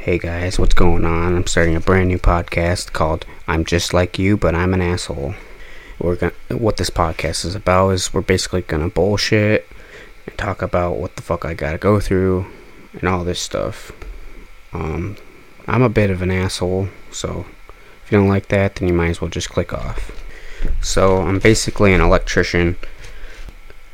Hey 0.00 0.16
guys, 0.16 0.58
what's 0.58 0.72
going 0.72 1.04
on? 1.04 1.36
I'm 1.36 1.46
starting 1.46 1.76
a 1.76 1.80
brand 1.80 2.08
new 2.08 2.16
podcast 2.16 2.94
called 2.94 3.26
I'm 3.46 3.66
Just 3.66 3.92
Like 3.92 4.18
You, 4.18 4.38
but 4.38 4.54
I'm 4.54 4.72
an 4.72 4.80
Asshole. 4.80 5.34
We're 5.98 6.16
gonna, 6.16 6.32
what 6.48 6.78
this 6.78 6.88
podcast 6.88 7.44
is 7.44 7.54
about 7.54 7.90
is 7.90 8.14
we're 8.14 8.22
basically 8.22 8.62
gonna 8.62 8.88
bullshit 8.88 9.68
and 10.26 10.38
talk 10.38 10.62
about 10.62 10.96
what 10.96 11.16
the 11.16 11.22
fuck 11.22 11.44
I 11.44 11.52
gotta 11.52 11.76
go 11.76 12.00
through 12.00 12.46
and 12.94 13.04
all 13.04 13.24
this 13.24 13.40
stuff. 13.40 13.92
Um, 14.72 15.18
I'm 15.66 15.82
a 15.82 15.90
bit 15.90 16.08
of 16.08 16.22
an 16.22 16.30
asshole, 16.30 16.88
so 17.10 17.44
if 18.02 18.10
you 18.10 18.16
don't 18.16 18.26
like 18.26 18.48
that, 18.48 18.76
then 18.76 18.88
you 18.88 18.94
might 18.94 19.10
as 19.10 19.20
well 19.20 19.28
just 19.28 19.50
click 19.50 19.74
off. 19.74 20.10
So 20.80 21.18
I'm 21.18 21.40
basically 21.40 21.92
an 21.92 22.00
electrician. 22.00 22.78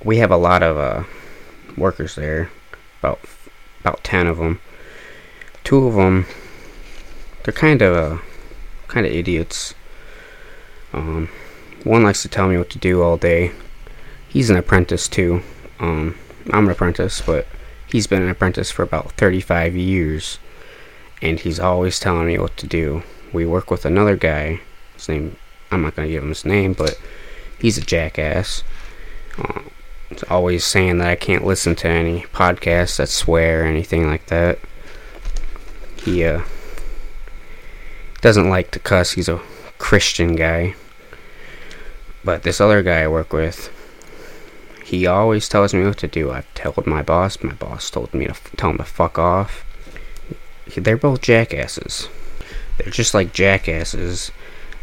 We 0.05 0.19
have 0.19 0.31
a 0.31 0.37
lot 0.37 0.63
of 0.63 0.77
uh, 0.77 1.03
workers 1.77 2.15
there, 2.15 2.49
about 3.01 3.19
about 3.81 4.05
ten 4.05 4.29
of 4.29 4.37
them. 4.37 4.61
Two 5.67 5.89
of 5.89 5.95
them, 5.95 6.27
they're 7.43 7.53
kind 7.53 7.83
of 7.83 7.97
uh, 7.97 8.23
kind 8.87 9.05
of 9.05 9.11
idiots. 9.11 9.75
Um, 10.93 11.29
one 11.83 12.05
likes 12.05 12.23
to 12.23 12.29
tell 12.29 12.47
me 12.47 12.57
what 12.57 12.71
to 12.71 12.79
do 12.79 13.03
all 13.03 13.17
day. 13.17 13.51
He's 14.29 14.49
an 14.49 14.57
apprentice 14.57 15.09
too. 15.09 15.43
Um, 15.81 16.17
I'm 16.53 16.67
an 16.67 16.71
apprentice, 16.71 17.21
but 17.21 17.49
he's 17.89 18.07
been 18.07 18.23
an 18.23 18.29
apprentice 18.29 18.71
for 18.71 18.85
about 18.85 19.11
35 19.15 19.75
years, 19.75 20.39
and 21.21 21.41
he's 21.41 21.59
always 21.59 21.99
telling 21.99 22.29
me 22.29 22.39
what 22.39 22.57
to 22.59 22.69
do. 22.69 23.03
We 23.33 23.45
work 23.45 23.69
with 23.69 23.85
another 23.85 24.15
guy. 24.15 24.61
His 24.95 25.09
name, 25.09 25.37
I'm 25.73 25.83
not 25.83 25.97
gonna 25.97 26.07
give 26.07 26.23
him 26.23 26.29
his 26.29 26.45
name, 26.45 26.75
but 26.75 26.97
he's 27.59 27.77
a 27.77 27.81
jackass. 27.81 28.63
He's 30.11 30.23
always 30.31 30.65
saying 30.65 30.99
that 30.99 31.09
I 31.09 31.17
can't 31.17 31.45
listen 31.45 31.75
to 31.75 31.89
any 31.89 32.21
podcasts 32.33 32.99
that 32.99 33.09
swear 33.09 33.63
or 33.63 33.67
anything 33.67 34.07
like 34.07 34.27
that. 34.27 34.61
He 36.07 36.23
uh, 36.23 36.43
doesn't 38.21 38.49
like 38.49 38.71
to 38.71 38.79
cuss. 38.79 39.11
He's 39.11 39.29
a 39.29 39.43
Christian 39.79 40.37
guy. 40.37 40.77
But 42.23 42.45
this 42.45 42.61
other 42.61 42.81
guy 42.85 43.03
I 43.03 43.09
work 43.09 43.33
with, 43.33 43.73
he 44.85 45.05
always 45.05 45.49
tells 45.49 45.75
me 45.75 45.85
what 45.85 45.99
to 45.99 46.07
do. 46.07 46.31
I've 46.31 46.55
told 46.55 46.87
my 46.87 47.03
boss. 47.03 47.43
My 47.43 47.55
boss 47.55 47.91
told 47.91 48.15
me 48.15 48.27
to 48.27 48.31
f- 48.31 48.53
tell 48.57 48.71
him 48.71 48.79
to 48.79 48.85
fuck 48.85 49.19
off. 49.19 49.65
They're 50.77 50.97
both 50.97 51.23
jackasses. 51.23 52.09
They're 52.79 52.93
just 52.93 53.13
like 53.13 53.33
jackasses. 53.33 54.31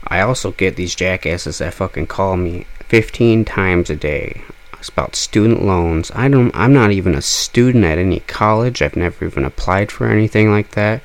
I 0.06 0.20
also 0.20 0.52
get 0.52 0.76
these 0.76 0.94
jackasses 0.94 1.60
that 1.60 1.74
fucking 1.74 2.08
call 2.08 2.36
me 2.36 2.68
15 2.90 3.46
times 3.46 3.90
a 3.90 3.96
day. 3.96 4.42
About 4.90 5.16
student 5.16 5.64
loans. 5.64 6.12
I 6.14 6.28
don't. 6.28 6.52
I'm 6.54 6.74
not 6.74 6.92
even 6.92 7.16
a 7.16 7.22
student 7.22 7.86
at 7.86 7.98
any 7.98 8.20
college. 8.22 8.82
I've 8.82 8.96
never 8.96 9.26
even 9.26 9.46
applied 9.46 9.92
for 9.92 10.08
anything 10.08 10.52
like 10.52 10.72
that. 10.72 11.02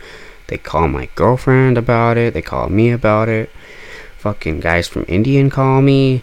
They 0.49 0.59
call 0.59 0.89
my 0.89 1.09
girlfriend 1.15 1.79
about 1.79 2.17
it. 2.17 2.35
They 2.35 2.43
call 2.43 2.69
me 2.69 2.91
about 2.91 3.29
it. 3.29 3.51
Fucking 4.19 4.61
guys 4.61 4.89
from 4.89 5.05
Indian 5.07 5.51
call 5.51 5.83
me. 5.83 6.23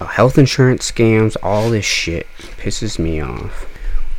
Uh, 0.00 0.06
health 0.06 0.36
insurance 0.36 0.90
scams. 0.90 1.36
All 1.42 1.70
this 1.70 1.84
shit 1.84 2.26
pisses 2.58 2.98
me 2.98 3.20
off. 3.20 3.66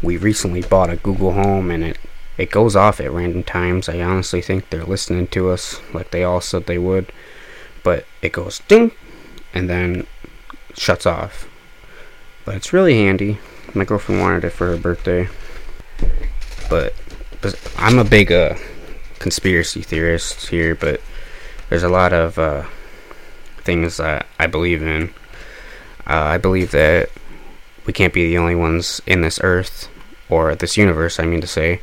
We 0.01 0.17
recently 0.17 0.61
bought 0.61 0.89
a 0.89 0.95
Google 0.95 1.33
Home 1.33 1.69
and 1.69 1.83
it 1.83 1.99
it 2.37 2.51
goes 2.51 2.75
off 2.75 2.99
at 2.99 3.11
random 3.11 3.43
times. 3.43 3.89
I 3.89 4.01
honestly 4.01 4.41
think 4.41 4.69
they're 4.69 4.83
listening 4.83 5.27
to 5.27 5.49
us 5.49 5.81
like 5.93 6.11
they 6.11 6.23
all 6.23 6.41
said 6.41 6.65
they 6.65 6.77
would. 6.77 7.11
But 7.83 8.05
it 8.21 8.31
goes 8.31 8.59
ding 8.67 8.91
and 9.53 9.69
then 9.69 10.07
shuts 10.75 11.05
off. 11.05 11.47
But 12.47 12.55
it's 12.55 12.71
really 12.71 12.95
handy. 12.95 13.39
My 13.73 13.83
girlfriend 13.83 14.21
wanted 14.21 14.45
it 14.45 14.51
for 14.51 14.67
her 14.67 14.77
birthday. 14.77 15.27
But, 16.69 16.93
but 17.41 17.59
I'm 17.75 17.99
a 17.99 18.05
big 18.05 18.31
uh, 18.31 18.55
conspiracy 19.19 19.81
theorist 19.81 20.47
here, 20.47 20.73
but 20.73 21.01
there's 21.67 21.83
a 21.83 21.89
lot 21.89 22.13
of 22.13 22.39
uh, 22.39 22.63
things 23.57 23.97
that 23.97 24.27
I 24.39 24.47
believe 24.47 24.81
in. 24.81 25.09
Uh, 26.09 26.23
I 26.23 26.37
believe 26.37 26.71
that 26.71 27.09
we 27.85 27.91
can't 27.91 28.13
be 28.13 28.29
the 28.29 28.37
only 28.37 28.55
ones 28.55 29.01
in 29.05 29.19
this 29.19 29.41
earth, 29.43 29.89
or 30.29 30.55
this 30.55 30.77
universe, 30.77 31.19
I 31.19 31.25
mean 31.25 31.41
to 31.41 31.47
say, 31.47 31.81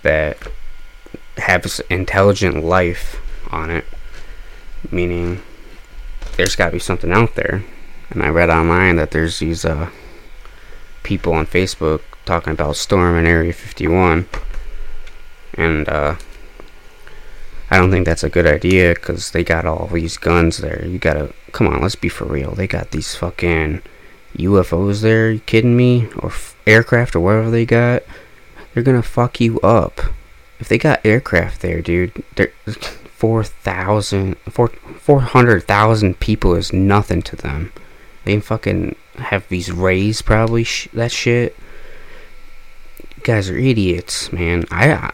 that 0.00 0.38
have 1.36 1.66
intelligent 1.90 2.64
life 2.64 3.20
on 3.52 3.68
it. 3.70 3.84
Meaning, 4.90 5.42
there's 6.38 6.56
got 6.56 6.68
to 6.68 6.72
be 6.72 6.78
something 6.78 7.12
out 7.12 7.34
there. 7.34 7.62
And 8.10 8.22
I 8.22 8.28
read 8.28 8.50
online 8.50 8.96
that 8.96 9.10
there's 9.10 9.38
these 9.38 9.64
uh, 9.64 9.90
people 11.02 11.32
on 11.32 11.46
Facebook 11.46 12.02
talking 12.24 12.52
about 12.52 12.76
storm 12.76 13.16
in 13.16 13.26
Area 13.26 13.52
51. 13.52 14.28
And 15.54 15.88
uh, 15.88 16.16
I 17.70 17.78
don't 17.78 17.90
think 17.90 18.06
that's 18.06 18.24
a 18.24 18.28
good 18.28 18.46
idea 18.46 18.94
because 18.94 19.30
they 19.30 19.44
got 19.44 19.66
all 19.66 19.86
these 19.86 20.16
guns 20.16 20.58
there. 20.58 20.84
You 20.86 20.98
gotta, 20.98 21.32
come 21.52 21.66
on, 21.66 21.82
let's 21.82 21.94
be 21.94 22.08
for 22.08 22.24
real. 22.24 22.54
They 22.54 22.66
got 22.66 22.90
these 22.90 23.14
fucking 23.16 23.82
UFOs 24.36 25.02
there. 25.02 25.30
you 25.30 25.40
kidding 25.40 25.76
me? 25.76 26.08
Or 26.18 26.30
f- 26.30 26.56
aircraft 26.66 27.14
or 27.14 27.20
whatever 27.20 27.50
they 27.50 27.64
got. 27.64 28.02
They're 28.72 28.82
gonna 28.82 29.02
fuck 29.02 29.40
you 29.40 29.60
up. 29.60 30.00
If 30.58 30.68
they 30.68 30.78
got 30.78 31.04
aircraft 31.04 31.60
there, 31.62 31.82
dude, 31.82 32.24
they're 32.36 32.52
4,000, 33.16 34.36
400,000 34.36 36.20
people 36.20 36.54
is 36.54 36.72
nothing 36.72 37.22
to 37.22 37.36
them. 37.36 37.72
They 38.24 38.40
fucking 38.40 38.96
have 39.16 39.48
these 39.48 39.70
rays, 39.70 40.22
probably, 40.22 40.64
sh- 40.64 40.88
that 40.94 41.12
shit. 41.12 41.56
You 43.16 43.22
guys 43.22 43.50
are 43.50 43.56
idiots, 43.56 44.32
man. 44.32 44.64
I, 44.70 45.12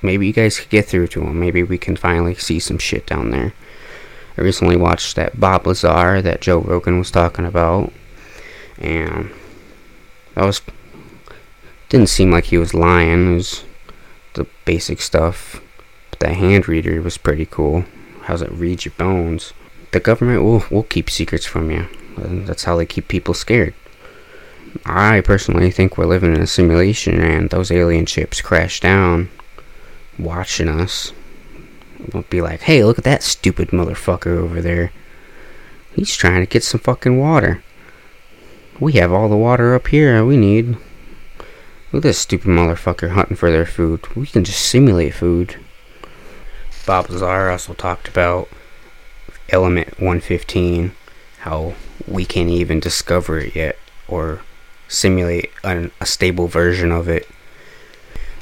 maybe 0.00 0.26
you 0.26 0.32
guys 0.32 0.58
could 0.58 0.70
get 0.70 0.86
through 0.86 1.08
to 1.08 1.20
them. 1.20 1.40
Maybe 1.40 1.62
we 1.62 1.78
can 1.78 1.96
finally 1.96 2.34
see 2.34 2.58
some 2.58 2.78
shit 2.78 3.06
down 3.06 3.30
there. 3.30 3.52
I 4.36 4.40
recently 4.40 4.76
watched 4.76 5.16
that 5.16 5.38
Bob 5.38 5.66
Lazar 5.66 6.22
that 6.22 6.40
Joe 6.40 6.60
Rogan 6.60 6.98
was 6.98 7.10
talking 7.10 7.44
about, 7.44 7.92
and 8.78 9.30
that 10.34 10.44
was 10.44 10.62
didn't 11.88 12.08
seem 12.08 12.30
like 12.30 12.44
he 12.44 12.56
was 12.56 12.72
lying. 12.72 13.32
It 13.32 13.36
was 13.36 13.64
the 14.32 14.46
basic 14.64 15.00
stuff. 15.00 15.60
But 16.10 16.20
that 16.20 16.36
hand 16.36 16.66
reader 16.66 17.02
was 17.02 17.18
pretty 17.18 17.44
cool. 17.44 17.84
How's 18.22 18.40
it 18.40 18.50
read 18.50 18.84
your 18.84 18.94
bones? 18.96 19.52
The 19.92 20.00
government 20.00 20.42
will 20.42 20.64
will 20.70 20.82
keep 20.82 21.08
secrets 21.08 21.46
from 21.46 21.70
you. 21.70 21.86
That's 22.16 22.64
how 22.64 22.76
they 22.76 22.86
keep 22.86 23.08
people 23.08 23.34
scared. 23.34 23.74
I 24.86 25.20
personally 25.20 25.70
think 25.70 25.96
we're 25.96 26.06
living 26.06 26.34
in 26.34 26.40
a 26.40 26.46
simulation, 26.46 27.20
and 27.20 27.50
those 27.50 27.70
alien 27.70 28.06
ships 28.06 28.40
crash 28.40 28.80
down, 28.80 29.28
watching 30.18 30.68
us. 30.68 31.12
Won't 32.12 32.30
be 32.30 32.40
like, 32.40 32.62
hey, 32.62 32.82
look 32.82 32.98
at 32.98 33.04
that 33.04 33.22
stupid 33.22 33.68
motherfucker 33.68 34.38
over 34.38 34.60
there. 34.60 34.92
He's 35.94 36.16
trying 36.16 36.40
to 36.40 36.46
get 36.46 36.64
some 36.64 36.80
fucking 36.80 37.18
water. 37.18 37.62
We 38.80 38.94
have 38.94 39.12
all 39.12 39.28
the 39.28 39.36
water 39.36 39.74
up 39.74 39.88
here 39.88 40.24
we 40.24 40.36
need. 40.36 40.76
Look 41.92 42.00
at 42.00 42.08
this 42.08 42.18
stupid 42.18 42.48
motherfucker 42.48 43.10
hunting 43.10 43.36
for 43.36 43.50
their 43.50 43.66
food. 43.66 44.16
We 44.16 44.26
can 44.26 44.42
just 44.42 44.66
simulate 44.66 45.14
food. 45.14 45.56
Bob 46.86 47.10
Lazar 47.10 47.50
also 47.50 47.74
talked 47.74 48.08
about 48.08 48.48
element 49.52 49.88
115, 50.00 50.92
how 51.40 51.74
we 52.08 52.24
can't 52.24 52.48
even 52.48 52.80
discover 52.80 53.38
it 53.38 53.54
yet 53.54 53.78
or 54.08 54.40
simulate 54.88 55.50
an, 55.62 55.90
a 56.00 56.06
stable 56.06 56.48
version 56.48 56.90
of 56.90 57.08
it. 57.08 57.28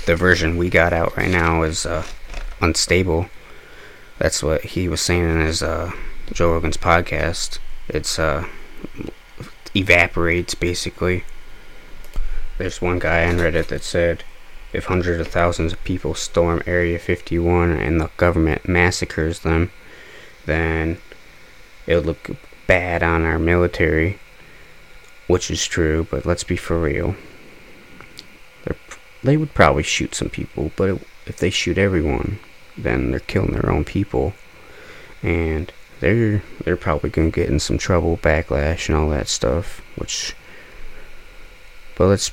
The 0.06 0.16
version 0.16 0.56
we 0.56 0.70
got 0.70 0.93
out 0.93 1.16
right 1.16 1.31
now 1.31 1.62
is 1.62 1.84
uh, 1.84 2.06
unstable. 2.60 3.28
That's 4.19 4.43
what 4.43 4.65
he 4.65 4.88
was 4.88 5.00
saying 5.00 5.28
in 5.28 5.41
his 5.41 5.62
uh, 5.62 5.93
Joe 6.32 6.53
Rogan's 6.53 6.76
podcast. 6.76 7.59
It's 7.88 8.19
uh, 8.19 8.47
evaporates 9.75 10.54
basically. 10.54 11.25
There's 12.59 12.82
one 12.82 12.99
guy 12.99 13.26
on 13.26 13.37
Reddit 13.37 13.69
that 13.69 13.82
said, 13.82 14.25
if 14.72 14.84
hundreds 14.84 15.20
of 15.20 15.28
thousands 15.28 15.72
of 15.72 15.82
people 15.82 16.15
storm 16.15 16.62
Area 16.66 16.99
51 16.99 17.73
and 17.73 18.00
the 18.00 18.11
government 18.17 18.69
massacres 18.69 19.40
them, 19.40 19.73
then 20.50 20.99
it 21.87 21.94
would 21.94 22.06
look 22.06 22.31
bad 22.67 23.02
on 23.02 23.25
our 23.25 23.38
military, 23.38 24.19
which 25.26 25.50
is 25.50 25.64
true, 25.67 26.06
but 26.11 26.26
let's 26.26 26.44
be 26.44 26.56
for 26.56 26.79
real. 26.79 27.14
They're, 28.64 28.76
they 29.23 29.37
would 29.37 29.55
probably 29.55 29.82
shoot 29.82 30.14
some 30.14 30.29
people, 30.29 30.73
but 30.76 31.00
if 31.26 31.37
they 31.37 31.50
shoot 31.50 31.79
everyone, 31.79 32.38
then 32.76 33.11
they're 33.11 33.20
killing 33.20 33.52
their 33.52 33.70
own 33.70 33.85
people, 33.85 34.35
and 35.23 35.73
they're 36.00 36.43
they're 36.64 36.76
probably 36.76 37.11
gonna 37.11 37.31
get 37.31 37.49
in 37.49 37.61
some 37.61 37.79
trouble, 37.79 38.17
backlash, 38.17 38.88
and 38.88 38.97
all 38.97 39.11
that 39.11 39.29
stuff. 39.29 39.82
Which, 39.97 40.35
but 41.97 42.06
let's 42.06 42.32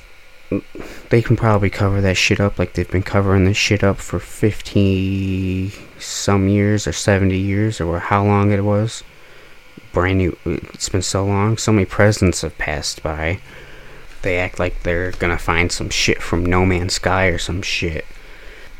they 1.10 1.20
can 1.20 1.36
probably 1.36 1.70
cover 1.70 2.00
that 2.00 2.16
shit 2.16 2.40
up 2.40 2.58
like 2.58 2.72
they've 2.72 2.90
been 2.90 3.02
covering 3.02 3.44
this 3.44 3.56
shit 3.56 3.84
up 3.84 3.98
for 3.98 4.18
50 4.18 5.72
some 5.98 6.48
years 6.48 6.86
or 6.86 6.92
70 6.92 7.36
years 7.36 7.80
or 7.80 7.98
how 7.98 8.24
long 8.24 8.50
it 8.50 8.64
was. 8.64 9.02
Brand 9.92 10.18
new. 10.18 10.36
It's 10.44 10.88
been 10.88 11.02
so 11.02 11.24
long. 11.26 11.56
So 11.56 11.72
many 11.72 11.84
presidents 11.84 12.42
have 12.42 12.56
passed 12.56 13.02
by. 13.02 13.40
They 14.22 14.38
act 14.38 14.58
like 14.58 14.82
they're 14.82 15.12
gonna 15.12 15.38
find 15.38 15.70
some 15.70 15.90
shit 15.90 16.22
from 16.22 16.44
No 16.44 16.64
Man's 16.64 16.94
Sky 16.94 17.26
or 17.26 17.38
some 17.38 17.62
shit. 17.62 18.06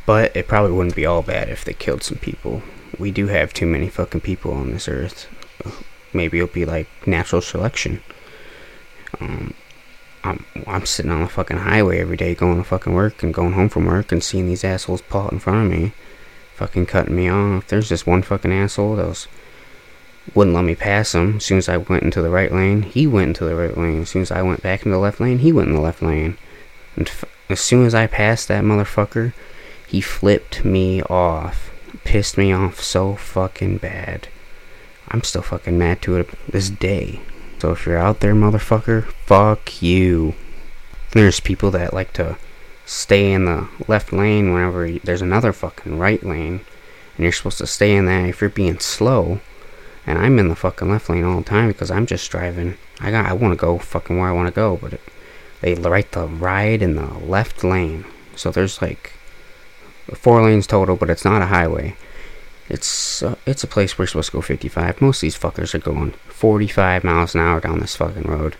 But 0.06 0.34
it 0.34 0.48
probably 0.48 0.72
wouldn't 0.72 0.96
be 0.96 1.06
all 1.06 1.22
bad 1.22 1.50
if 1.50 1.64
they 1.64 1.74
killed 1.74 2.02
some 2.02 2.18
people. 2.18 2.62
We 2.98 3.10
do 3.10 3.26
have 3.26 3.52
too 3.52 3.66
many 3.66 3.88
fucking 3.88 4.22
people 4.22 4.52
on 4.52 4.72
this 4.72 4.88
earth. 4.88 5.28
Maybe 6.14 6.38
it'll 6.38 6.52
be 6.52 6.64
like 6.64 6.88
natural 7.06 7.42
selection. 7.42 8.02
Um, 9.20 9.54
I'm 10.24 10.44
I'm 10.66 10.86
sitting 10.86 11.10
on 11.10 11.22
the 11.22 11.28
fucking 11.28 11.58
highway 11.58 12.00
every 12.00 12.16
day 12.16 12.34
going 12.34 12.58
to 12.58 12.64
fucking 12.64 12.94
work 12.94 13.22
and 13.22 13.32
going 13.32 13.52
home 13.52 13.68
from 13.68 13.86
work 13.86 14.12
and 14.12 14.22
seeing 14.22 14.46
these 14.46 14.64
assholes 14.64 15.02
pull 15.02 15.22
out 15.22 15.32
in 15.32 15.38
front 15.38 15.72
of 15.72 15.78
me, 15.78 15.92
fucking 16.54 16.86
cutting 16.86 17.16
me 17.16 17.28
off. 17.28 17.68
There's 17.68 17.88
just 17.88 18.06
one 18.06 18.22
fucking 18.22 18.52
asshole 18.52 18.96
that 18.96 19.06
was 19.06 19.28
wouldn't 20.34 20.54
let 20.54 20.64
me 20.64 20.74
pass 20.74 21.14
him. 21.14 21.36
As 21.36 21.44
soon 21.44 21.58
as 21.58 21.68
I 21.68 21.76
went 21.76 22.02
into 22.02 22.22
the 22.22 22.30
right 22.30 22.52
lane, 22.52 22.82
he 22.82 23.06
went 23.06 23.28
into 23.28 23.44
the 23.44 23.54
right 23.54 23.76
lane. 23.76 24.02
As 24.02 24.10
soon 24.10 24.22
as 24.22 24.30
I 24.30 24.42
went 24.42 24.62
back 24.62 24.80
into 24.80 24.90
the 24.90 24.98
left 24.98 25.20
lane, 25.20 25.38
he 25.38 25.52
went 25.52 25.68
in 25.68 25.74
the 25.74 25.80
left 25.80 26.02
lane. 26.02 26.36
And 26.96 27.08
f- 27.08 27.24
as 27.48 27.60
soon 27.60 27.86
as 27.86 27.94
I 27.94 28.06
passed 28.06 28.48
that 28.48 28.64
motherfucker, 28.64 29.32
he 29.86 30.00
flipped 30.00 30.64
me 30.64 31.02
off. 31.04 31.70
Pissed 32.04 32.36
me 32.36 32.52
off 32.52 32.82
so 32.82 33.14
fucking 33.14 33.78
bad. 33.78 34.28
I'm 35.08 35.22
still 35.22 35.42
fucking 35.42 35.78
mad 35.78 36.02
to 36.02 36.16
it 36.16 36.28
this 36.50 36.68
day. 36.68 37.20
So 37.58 37.72
if 37.72 37.86
you're 37.86 37.98
out 37.98 38.20
there, 38.20 38.34
motherfucker, 38.34 39.04
fuck 39.26 39.82
you. 39.82 40.34
There's 41.10 41.40
people 41.40 41.70
that 41.72 41.92
like 41.92 42.12
to 42.14 42.36
stay 42.86 43.32
in 43.32 43.44
the 43.46 43.68
left 43.88 44.12
lane 44.12 44.52
whenever 44.52 44.90
there's 45.00 45.22
another 45.22 45.52
fucking 45.52 45.98
right 45.98 46.22
lane, 46.22 46.60
and 47.16 47.24
you're 47.24 47.32
supposed 47.32 47.58
to 47.58 47.66
stay 47.66 47.96
in 47.96 48.06
that 48.06 48.28
if 48.28 48.40
you're 48.40 48.50
being 48.50 48.78
slow. 48.78 49.40
And 50.06 50.18
I'm 50.18 50.38
in 50.38 50.48
the 50.48 50.56
fucking 50.56 50.88
left 50.88 51.10
lane 51.10 51.24
all 51.24 51.38
the 51.38 51.44
time 51.44 51.68
because 51.68 51.90
I'm 51.90 52.06
just 52.06 52.30
driving. 52.30 52.78
I 53.00 53.10
got 53.10 53.26
I 53.26 53.32
want 53.32 53.52
to 53.52 53.60
go 53.60 53.78
fucking 53.78 54.16
where 54.16 54.28
I 54.28 54.32
want 54.32 54.48
to 54.48 54.54
go, 54.54 54.76
but 54.76 54.94
it, 54.94 55.00
they 55.60 55.74
write 55.74 56.12
the 56.12 56.26
right 56.26 56.80
in 56.80 56.94
the 56.94 57.12
left 57.18 57.64
lane. 57.64 58.04
So 58.36 58.50
there's 58.50 58.80
like 58.80 59.12
four 60.14 60.42
lanes 60.42 60.66
total, 60.66 60.96
but 60.96 61.10
it's 61.10 61.24
not 61.24 61.42
a 61.42 61.46
highway. 61.46 61.96
It's 62.68 63.22
uh, 63.22 63.36
it's 63.46 63.64
a 63.64 63.68
place 63.68 63.96
where 63.96 64.04
you're 64.04 64.08
supposed 64.08 64.30
to 64.30 64.36
go 64.36 64.42
55. 64.42 65.00
Most 65.00 65.18
of 65.18 65.20
these 65.22 65.38
fuckers 65.38 65.74
are 65.74 65.78
going 65.78 66.12
45 66.28 67.04
miles 67.04 67.34
an 67.34 67.40
hour 67.40 67.60
down 67.60 67.80
this 67.80 67.96
fucking 67.96 68.24
road, 68.24 68.56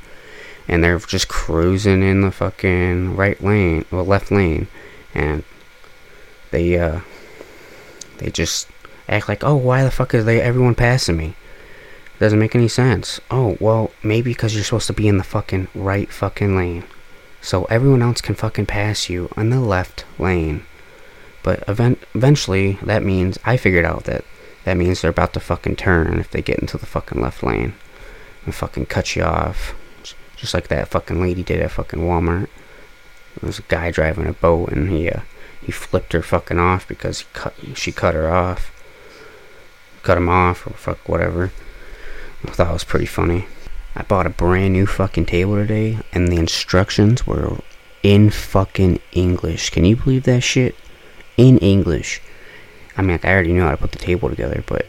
and 0.67 0.83
they're 0.83 0.99
just 0.99 1.29
cruising 1.29 2.03
in 2.03 2.23
the 2.23 2.31
fucking 2.31 3.17
right 3.17 3.43
lane, 3.43 3.85
well 3.91 4.05
left 4.05 4.31
lane, 4.31 4.69
and 5.15 5.45
they 6.51 6.79
uh 6.79 7.01
they 8.19 8.31
just 8.31 8.69
act 9.09 9.29
like, 9.29 9.45
oh, 9.45 9.57
why 9.57 9.85
the 9.85 9.91
fuck 9.91 10.15
is 10.15 10.25
they 10.25 10.41
everyone 10.41 10.75
passing 10.75 11.17
me? 11.17 11.35
Doesn't 12.19 12.39
make 12.39 12.55
any 12.55 12.69
sense. 12.69 13.21
Oh, 13.31 13.57
well, 13.61 13.93
maybe 14.03 14.31
because 14.31 14.55
you're 14.55 14.65
supposed 14.65 14.89
to 14.89 14.93
be 14.93 15.07
in 15.07 15.19
the 15.19 15.25
fucking 15.25 15.69
right 15.75 16.11
fucking 16.11 16.57
lane. 16.57 16.85
So 17.41 17.65
everyone 17.65 18.03
else 18.03 18.21
can 18.21 18.35
fucking 18.35 18.67
pass 18.67 19.09
you 19.09 19.31
in 19.37 19.51
the 19.51 19.61
left 19.61 20.05
lane. 20.19 20.65
But 21.43 21.65
event- 21.69 22.03
eventually, 22.15 22.79
that 22.83 23.03
means 23.03 23.39
I 23.45 23.57
figured 23.57 23.85
out 23.85 24.05
that 24.05 24.25
that 24.65 24.77
means 24.77 25.01
they're 25.01 25.11
about 25.11 25.33
to 25.33 25.41
fucking 25.41 25.77
turn 25.77 26.19
if 26.19 26.31
they 26.31 26.43
get 26.43 26.59
into 26.59 26.77
the 26.77 26.87
fucking 26.87 27.21
left 27.23 27.43
lane 27.43 27.75
and 28.45 28.55
fucking 28.55 28.87
cut 28.87 29.17
you 29.17 29.23
off, 29.23 29.75
just 30.37 30.53
like 30.53 30.69
that 30.69 30.89
fucking 30.89 31.21
lady 31.21 31.43
did 31.43 31.61
at 31.61 31.71
fucking 31.71 32.01
Walmart. 32.01 32.49
There 33.41 33.47
was 33.47 33.59
a 33.59 33.63
guy 33.63 33.91
driving 33.91 34.27
a 34.27 34.33
boat 34.33 34.71
and 34.71 34.91
he 34.91 35.09
uh, 35.09 35.21
he 35.63 35.73
flipped 35.73 36.13
her 36.13 36.23
fucking 36.23 36.59
off 36.59 36.87
because 36.89 37.25
cut 37.33 37.55
she 37.75 37.93
cut 37.93 38.15
her 38.15 38.31
off, 38.31 38.73
cut 40.03 40.19
him 40.19 40.29
off 40.29 40.67
or 40.67 40.71
fuck 40.71 41.09
whatever. 41.09 41.53
I 42.45 42.51
thought 42.51 42.71
it 42.71 42.73
was 42.73 42.85
pretty 42.85 43.07
funny. 43.07 43.47
I 43.97 44.03
bought 44.03 44.27
a 44.27 44.31
brand 44.31 44.75
new 44.75 44.87
fucking 44.87 45.27
table 45.27 45.57
today 45.57 45.99
and 46.13 46.29
the 46.29 46.37
instructions 46.37 47.27
were 47.27 47.59
in 48.03 48.31
fucking 48.31 49.01
English. 49.13 49.71
Can 49.71 49.85
you 49.85 49.97
believe 49.97 50.25
that 50.25 50.43
shit? 50.43 50.75
In 51.39 51.57
English. 51.59 52.21
I 52.99 53.03
mean, 53.03 53.13
like, 53.13 53.25
I 53.25 53.33
already 53.33 53.53
knew 53.53 53.63
how 53.63 53.71
to 53.71 53.77
put 53.79 53.93
the 53.93 53.99
table 53.99 54.29
together, 54.29 54.63
but 54.67 54.85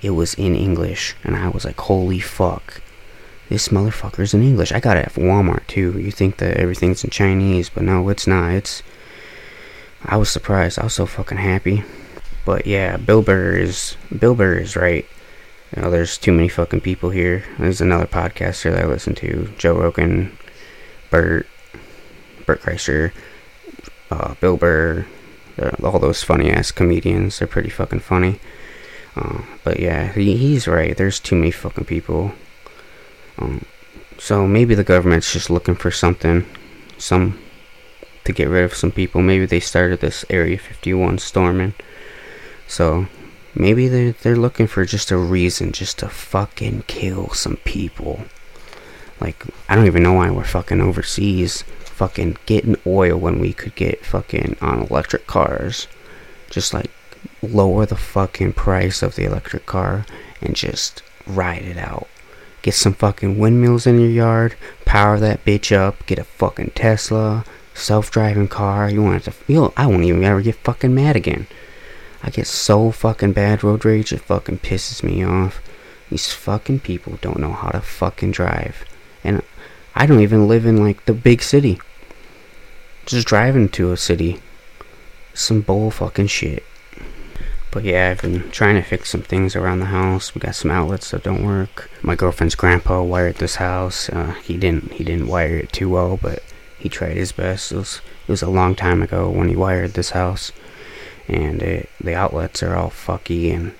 it 0.00 0.10
was 0.10 0.34
in 0.34 0.56
English, 0.56 1.14
and 1.22 1.36
I 1.36 1.48
was 1.48 1.64
like, 1.64 1.78
holy 1.78 2.18
fuck. 2.18 2.80
This 3.48 3.68
motherfucker's 3.68 4.34
in 4.34 4.42
English. 4.42 4.72
I 4.72 4.80
got 4.80 4.96
it 4.96 5.06
at 5.06 5.14
Walmart 5.14 5.66
too. 5.66 5.98
You 6.00 6.10
think 6.10 6.38
that 6.38 6.56
everything's 6.56 7.04
in 7.04 7.10
Chinese, 7.10 7.68
but 7.68 7.84
no, 7.84 8.08
it's 8.08 8.26
not. 8.26 8.52
It's. 8.52 8.82
I 10.04 10.16
was 10.16 10.30
surprised. 10.30 10.78
I 10.78 10.84
was 10.84 10.94
so 10.94 11.06
fucking 11.06 11.38
happy. 11.38 11.84
But 12.46 12.66
yeah, 12.66 12.96
Bill 12.96 13.22
Burr 13.22 13.52
is 13.52 13.96
Bill 14.16 14.34
Burr 14.34 14.54
is 14.54 14.74
right. 14.74 15.06
You 15.76 15.82
know, 15.82 15.90
there's 15.90 16.18
too 16.18 16.32
many 16.32 16.48
fucking 16.48 16.80
people 16.80 17.10
here. 17.10 17.44
There's 17.58 17.80
another 17.80 18.06
podcaster 18.06 18.72
that 18.72 18.84
I 18.84 18.86
listen 18.86 19.14
to, 19.16 19.52
Joe 19.58 19.78
Rogan, 19.78 20.36
Bert, 21.10 21.46
Bert 22.46 22.62
Kreischer, 22.62 23.12
uh, 24.10 24.34
Bill 24.40 24.56
Burr, 24.56 25.06
all 25.82 25.98
those 25.98 26.22
funny 26.22 26.50
ass 26.50 26.70
comedians. 26.70 27.38
They're 27.38 27.48
pretty 27.48 27.70
fucking 27.70 28.00
funny. 28.00 28.40
Uh, 29.14 29.42
but 29.64 29.78
yeah, 29.78 30.12
he, 30.12 30.36
he's 30.36 30.66
right. 30.66 30.96
There's 30.96 31.20
too 31.20 31.36
many 31.36 31.50
fucking 31.50 31.84
people. 31.84 32.32
Um, 33.38 33.64
so 34.18 34.46
maybe 34.46 34.74
the 34.74 34.84
government's 34.84 35.32
just 35.32 35.50
looking 35.50 35.74
for 35.74 35.90
something, 35.90 36.46
some 36.96 37.38
to 38.24 38.32
get 38.32 38.48
rid 38.48 38.64
of 38.64 38.74
some 38.74 38.92
people. 38.92 39.20
Maybe 39.20 39.46
they 39.46 39.60
started 39.60 40.00
this 40.00 40.24
Area 40.30 40.58
51 40.58 41.18
storming. 41.18 41.74
So 42.68 43.06
maybe 43.54 43.88
they're, 43.88 44.12
they're 44.12 44.36
looking 44.36 44.66
for 44.66 44.84
just 44.84 45.10
a 45.10 45.16
reason 45.16 45.72
just 45.72 45.98
to 45.98 46.08
fucking 46.08 46.84
kill 46.86 47.30
some 47.30 47.56
people. 47.58 48.24
Like, 49.20 49.44
I 49.68 49.74
don't 49.74 49.86
even 49.86 50.02
know 50.02 50.14
why 50.14 50.30
we're 50.30 50.44
fucking 50.44 50.80
overseas 50.80 51.64
fucking 52.02 52.36
getting 52.46 52.74
oil 52.84 53.16
when 53.16 53.38
we 53.38 53.52
could 53.52 53.72
get 53.76 54.04
fucking 54.04 54.56
on 54.60 54.82
electric 54.82 55.24
cars. 55.28 55.86
Just 56.50 56.74
like 56.74 56.90
lower 57.40 57.86
the 57.86 57.94
fucking 57.94 58.54
price 58.54 59.04
of 59.04 59.14
the 59.14 59.24
electric 59.24 59.66
car 59.66 60.04
and 60.40 60.56
just 60.56 61.00
ride 61.28 61.62
it 61.62 61.76
out. 61.76 62.08
Get 62.62 62.74
some 62.74 62.94
fucking 62.94 63.38
windmills 63.38 63.86
in 63.86 64.00
your 64.00 64.10
yard, 64.10 64.56
power 64.84 65.20
that 65.20 65.44
bitch 65.44 65.70
up, 65.70 66.04
get 66.06 66.18
a 66.18 66.24
fucking 66.24 66.72
Tesla, 66.74 67.44
self-driving 67.72 68.48
car. 68.48 68.90
You 68.90 69.00
want 69.04 69.22
to 69.22 69.30
feel? 69.30 69.72
I 69.76 69.86
won't 69.86 70.02
even 70.02 70.24
ever 70.24 70.42
get 70.42 70.56
fucking 70.56 70.92
mad 70.92 71.14
again. 71.14 71.46
I 72.20 72.30
get 72.30 72.48
so 72.48 72.90
fucking 72.90 73.32
bad 73.32 73.62
road 73.62 73.84
rage 73.84 74.12
it 74.12 74.22
fucking 74.22 74.58
pisses 74.58 75.04
me 75.04 75.24
off. 75.24 75.62
These 76.10 76.32
fucking 76.32 76.80
people 76.80 77.20
don't 77.20 77.38
know 77.38 77.52
how 77.52 77.68
to 77.68 77.80
fucking 77.80 78.32
drive. 78.32 78.84
And 79.22 79.42
I 79.94 80.06
don't 80.06 80.20
even 80.20 80.48
live 80.48 80.66
in 80.66 80.82
like 80.82 81.04
the 81.04 81.14
big 81.14 81.44
city. 81.44 81.78
Just 83.06 83.26
driving 83.26 83.68
to 83.70 83.92
a 83.92 83.96
city. 83.96 84.40
Some 85.34 85.60
bull 85.60 85.90
fucking 85.90 86.28
shit. 86.28 86.64
But 87.72 87.84
yeah, 87.84 88.10
I've 88.10 88.20
been 88.20 88.50
trying 88.50 88.76
to 88.76 88.82
fix 88.82 89.08
some 89.08 89.22
things 89.22 89.56
around 89.56 89.80
the 89.80 89.86
house. 89.86 90.34
We 90.34 90.40
got 90.40 90.54
some 90.54 90.70
outlets 90.70 91.10
that 91.10 91.22
don't 91.22 91.44
work. 91.44 91.90
My 92.02 92.14
girlfriend's 92.14 92.54
grandpa 92.54 93.02
wired 93.02 93.36
this 93.36 93.56
house. 93.56 94.10
Uh, 94.10 94.34
he 94.44 94.58
didn't. 94.58 94.92
He 94.92 95.04
didn't 95.04 95.26
wire 95.26 95.56
it 95.56 95.72
too 95.72 95.88
well, 95.88 96.18
but 96.20 96.42
he 96.78 96.88
tried 96.88 97.16
his 97.16 97.32
best. 97.32 97.72
It 97.72 97.76
was, 97.76 98.00
it 98.26 98.30
was 98.30 98.42
a 98.42 98.50
long 98.50 98.74
time 98.74 99.02
ago 99.02 99.30
when 99.30 99.48
he 99.48 99.56
wired 99.56 99.94
this 99.94 100.10
house, 100.10 100.52
and 101.28 101.62
it, 101.62 101.88
the 101.98 102.14
outlets 102.14 102.62
are 102.62 102.76
all 102.76 102.90
fucky, 102.90 103.54
and 103.54 103.74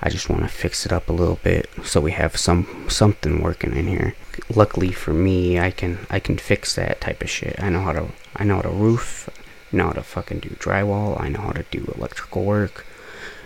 I 0.00 0.10
just 0.10 0.30
want 0.30 0.42
to 0.42 0.48
fix 0.48 0.86
it 0.86 0.92
up 0.92 1.08
a 1.08 1.12
little 1.12 1.40
bit 1.42 1.68
so 1.84 2.00
we 2.00 2.12
have 2.12 2.36
some 2.36 2.86
something 2.88 3.42
working 3.42 3.74
in 3.74 3.86
here. 3.88 4.14
Luckily 4.48 4.92
for 4.92 5.12
me, 5.12 5.58
I 5.58 5.70
can 5.70 6.06
I 6.08 6.20
can 6.20 6.38
fix 6.38 6.74
that 6.74 7.00
type 7.00 7.22
of 7.22 7.30
shit. 7.30 7.56
I 7.58 7.68
know 7.70 7.82
how 7.82 7.92
to 7.92 8.08
I 8.36 8.44
know 8.44 8.56
how 8.56 8.62
to 8.62 8.68
roof, 8.68 9.28
I 9.72 9.76
know 9.76 9.86
how 9.88 9.92
to 9.92 10.02
fucking 10.02 10.40
do 10.40 10.50
drywall, 10.50 11.20
I 11.20 11.28
know 11.28 11.40
how 11.40 11.52
to 11.52 11.64
do 11.70 11.92
electrical 11.96 12.44
work. 12.44 12.86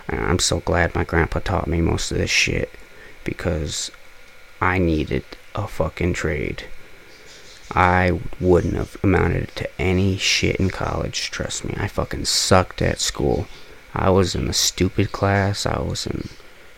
I'm 0.09 0.38
so 0.40 0.61
glad 0.61 0.94
my 0.94 1.04
grandpa 1.04 1.38
taught 1.38 1.66
me 1.68 1.80
most 1.80 2.11
of 2.11 2.18
this 2.18 2.30
shit 2.30 2.71
because 3.25 3.90
I 4.61 4.78
needed 4.78 5.25
a 5.54 5.66
fucking 5.66 6.12
trade. 6.12 6.64
I 7.75 8.21
wouldn't 8.38 8.75
have 8.75 8.99
amounted 9.02 9.49
to 9.56 9.80
any 9.80 10.18
shit 10.18 10.56
in 10.56 10.68
college, 10.68 11.30
trust 11.30 11.64
me. 11.64 11.75
I 11.78 11.88
fucking 11.88 12.26
sucked 12.26 12.82
at 12.82 13.00
school. 13.00 13.47
I 13.94 14.11
was 14.11 14.35
in 14.35 14.47
the 14.47 14.52
stupid 14.52 15.12
class, 15.12 15.64
I 15.64 15.80
was 15.80 16.06
in 16.06 16.28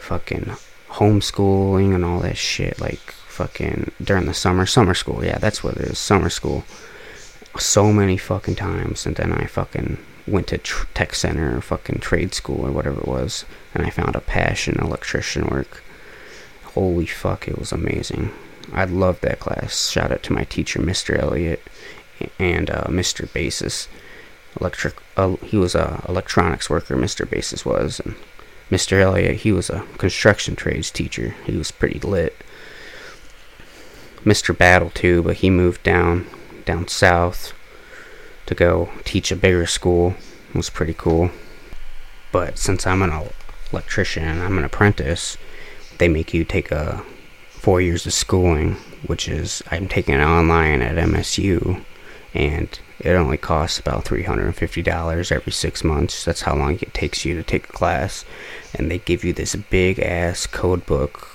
fucking 0.04 0.52
homeschooling 0.88 1.94
and 1.94 2.04
all 2.04 2.20
that 2.20 2.36
shit, 2.36 2.80
like 2.80 3.00
fucking 3.00 3.90
during 4.02 4.26
the 4.26 4.34
summer, 4.34 4.66
summer 4.66 4.94
school. 4.94 5.24
Yeah, 5.24 5.38
that's 5.38 5.64
what 5.64 5.76
it 5.76 5.88
is, 5.88 5.98
summer 5.98 6.30
school. 6.30 6.64
So 7.58 7.92
many 7.92 8.16
fucking 8.16 8.56
times, 8.56 9.06
and 9.06 9.16
then 9.16 9.32
I 9.32 9.46
fucking 9.46 9.98
went 10.26 10.46
to 10.48 10.58
tr- 10.58 10.86
tech 10.94 11.14
center 11.14 11.56
or 11.56 11.60
fucking 11.60 12.00
trade 12.00 12.34
school 12.34 12.66
or 12.66 12.72
whatever 12.72 13.00
it 13.00 13.08
was, 13.08 13.44
and 13.74 13.84
I 13.84 13.90
found 13.90 14.14
a 14.16 14.20
passion 14.20 14.76
in 14.78 14.84
electrician 14.84 15.46
work. 15.46 15.82
Holy 16.62 17.06
fuck, 17.06 17.46
it 17.48 17.58
was 17.58 17.72
amazing. 17.72 18.30
I 18.72 18.84
loved 18.84 19.22
that 19.22 19.40
class. 19.40 19.90
Shout 19.90 20.10
out 20.10 20.22
to 20.24 20.32
my 20.32 20.44
teacher, 20.44 20.80
Mr. 20.80 21.18
Elliott, 21.18 21.62
and 22.38 22.70
uh, 22.70 22.84
Mr. 22.84 23.32
Basis. 23.32 23.88
Electric. 24.60 24.94
Uh, 25.16 25.36
he 25.44 25.56
was 25.56 25.74
a 25.74 26.04
electronics 26.08 26.70
worker. 26.70 26.96
Mr. 26.96 27.28
Basis 27.28 27.64
was, 27.64 28.00
and 28.00 28.14
Mr. 28.70 29.00
Elliot, 29.00 29.36
he 29.36 29.52
was 29.52 29.70
a 29.70 29.84
construction 29.98 30.56
trades 30.56 30.90
teacher. 30.90 31.34
He 31.44 31.56
was 31.56 31.70
pretty 31.70 32.00
lit. 32.00 32.36
Mr. 34.24 34.56
Battle 34.56 34.90
too, 34.90 35.22
but 35.22 35.36
he 35.36 35.50
moved 35.50 35.82
down 35.82 36.26
down 36.64 36.88
south 36.88 37.52
to 38.46 38.54
go 38.54 38.90
teach 39.04 39.30
a 39.30 39.36
bigger 39.36 39.66
school. 39.66 40.14
was 40.54 40.70
pretty 40.70 40.94
cool. 40.94 41.30
But 42.32 42.58
since 42.58 42.86
I'm 42.86 43.02
an 43.02 43.12
electrician, 43.72 44.40
I'm 44.40 44.58
an 44.58 44.64
apprentice, 44.64 45.36
they 45.98 46.08
make 46.08 46.32
you 46.34 46.44
take 46.44 46.70
a 46.70 47.04
four 47.50 47.80
years 47.80 48.06
of 48.06 48.12
schooling, 48.12 48.74
which 49.06 49.28
is 49.28 49.62
I'm 49.70 49.88
taking 49.88 50.14
it 50.14 50.22
online 50.22 50.82
at 50.82 50.96
MSU, 50.96 51.84
and 52.32 52.78
it 53.04 53.10
only 53.10 53.36
costs 53.36 53.78
about 53.78 54.06
$350 54.06 55.30
every 55.30 55.52
six 55.52 55.84
months. 55.84 56.24
That's 56.24 56.40
how 56.40 56.56
long 56.56 56.76
it 56.76 56.94
takes 56.94 57.26
you 57.26 57.34
to 57.34 57.42
take 57.42 57.68
a 57.68 57.72
class. 57.72 58.24
And 58.74 58.90
they 58.90 58.98
give 58.98 59.24
you 59.24 59.34
this 59.34 59.54
big 59.54 59.98
ass 59.98 60.46
code 60.46 60.86
book, 60.86 61.28